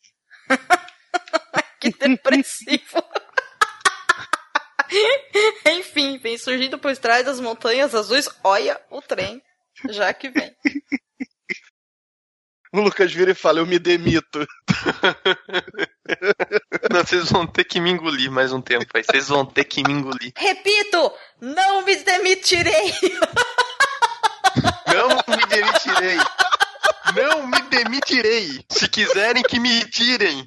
[1.78, 3.05] que depressivo.
[5.68, 8.26] Enfim, vem surgindo por trás das montanhas azuis.
[8.42, 9.42] Olha o trem,
[9.90, 10.57] já que vem.
[12.72, 14.46] O Lucas vira e fala, eu me demito.
[16.90, 19.05] Não, vocês vão ter que me engolir mais um tempo aí.
[19.05, 20.32] Vocês vão ter que me engolir.
[20.36, 22.94] Repito, não me demitirei.
[24.86, 26.18] Não me demitirei.
[27.14, 28.64] Não me demitirei.
[28.68, 30.46] Se quiserem que me tirem.